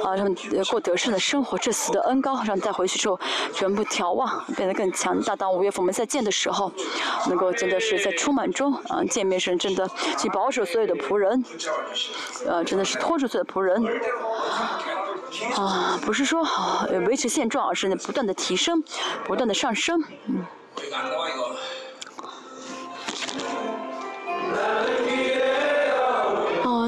[0.04, 0.36] 啊他们
[0.70, 3.18] 过得胜的生活，这次的恩高，让带回去之后
[3.52, 5.34] 全部眺望，变得更强大。
[5.36, 6.72] 当五月份我们再见的时候，
[7.28, 9.88] 能够真的是在充满中啊见面时，真的
[10.18, 11.44] 去保守所有的仆人。
[12.46, 13.84] 呃，真的是拖住所有的仆人，
[15.56, 16.46] 啊，不是说
[17.06, 18.82] 维持现状，而是不断的提升，
[19.24, 20.44] 不断的上升，嗯。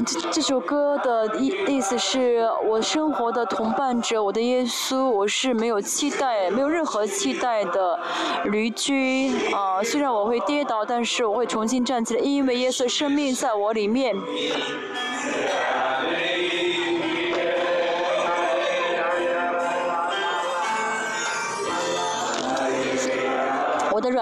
[0.03, 7.99] 这这首歌的意意思是我生活的同伴者，我的耶稣，我是没有期待、没有任何期待的
[8.45, 9.81] 驴驹啊。
[9.83, 14.15] 虽然我会跌倒，但是我会重新站起来，因为耶稣生命在我里面。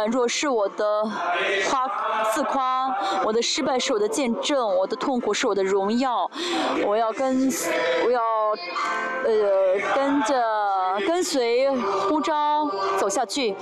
[0.03, 1.09] 软弱是我的
[1.69, 1.87] 夸
[2.33, 2.93] 自夸，
[3.23, 6.29] 我的失败是我的见证，我的痛苦是我的荣耀。
[6.85, 7.49] 我要跟
[8.05, 8.21] 我要
[9.23, 10.43] 呃，跟着
[11.07, 11.71] 跟随
[12.09, 13.55] 呼召走下去。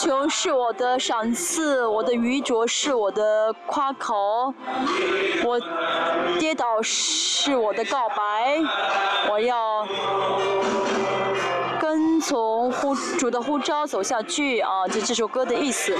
[0.00, 4.54] 穷是我的赏赐，我的愚拙是我的夸口，
[5.44, 5.60] 我
[6.38, 8.60] 跌倒是我的告白，
[9.28, 9.84] 我要
[11.80, 14.86] 跟从呼主的呼召走下去啊！
[14.86, 15.92] 就这首歌的意思。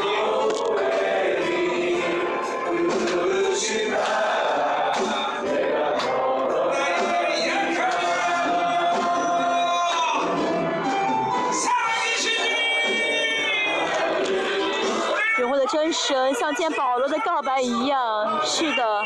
[16.09, 19.05] 神，像见保罗的告白一样，是的。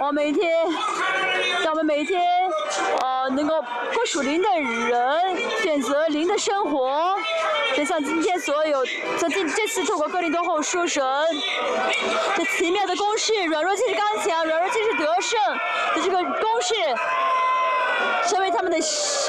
[0.00, 0.64] 我每天，
[1.64, 2.22] 让我们每天，
[3.00, 3.60] 呃，能够
[3.92, 7.16] 过属灵的人，选择灵的生活。
[7.76, 8.84] 就像今天所有，
[9.18, 11.04] 像这这次透过哥林多后书神，
[12.36, 15.40] 这奇妙的公式，软弱即是刚强，软弱即是得胜
[15.96, 16.74] 的这个公式，
[18.28, 18.78] 成为他们的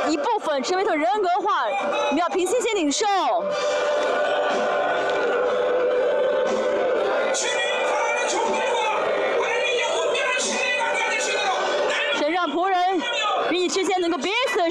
[0.07, 1.63] 一部分，成为他们人格化。
[2.09, 3.07] 我们要凭信心领受。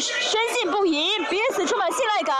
[0.00, 2.36] 深信不疑，彼此充满信赖感。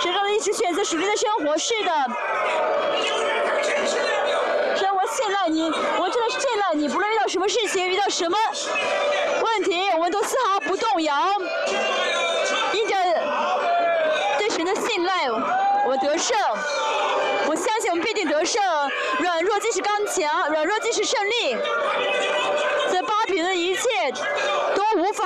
[0.00, 1.90] 神让你一直选择属灵的生活，是的。
[4.76, 8.38] 神，我信赖你，我真的是信赖你，不论遇到什么事情，遇到什么
[9.42, 11.14] 问题，我们都丝毫不动摇。
[12.72, 12.94] 因着
[14.38, 15.28] 对神的信赖，
[15.86, 16.36] 我得胜。
[17.46, 18.62] 我相信我们必定得胜。
[19.18, 21.56] 软弱即是刚强，软弱即是胜利。
[22.90, 23.82] 在巴比伦的一切
[24.96, 25.24] 无法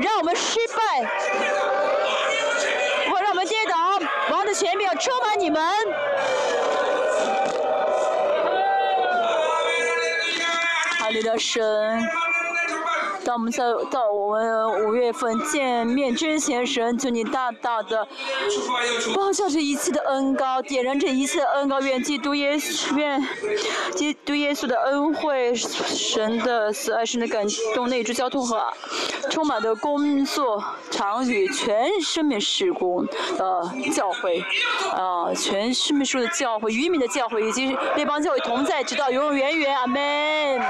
[0.00, 1.04] 让我们失败，
[3.10, 3.98] 或让我们跌倒。
[4.30, 5.62] 王的权柄充满你们。
[10.98, 12.23] 哈利的神。
[13.34, 18.06] 我们在到我们五月份见面之前，神求你大大的
[19.12, 23.20] 报效这一切的恩高，点燃这一切的恩高，愿基督耶稣，愿
[23.96, 27.44] 基督耶稣的恩惠，神的慈爱，神的感
[27.74, 28.62] 动，内住交通和
[29.28, 30.62] 充满的工作
[30.92, 33.04] 场与全生命事工
[33.36, 34.44] 的教会，
[34.92, 40.62] 啊，全生命树的教会，渔民的教会，以及列邦教会同在，直到永永远远，阿门。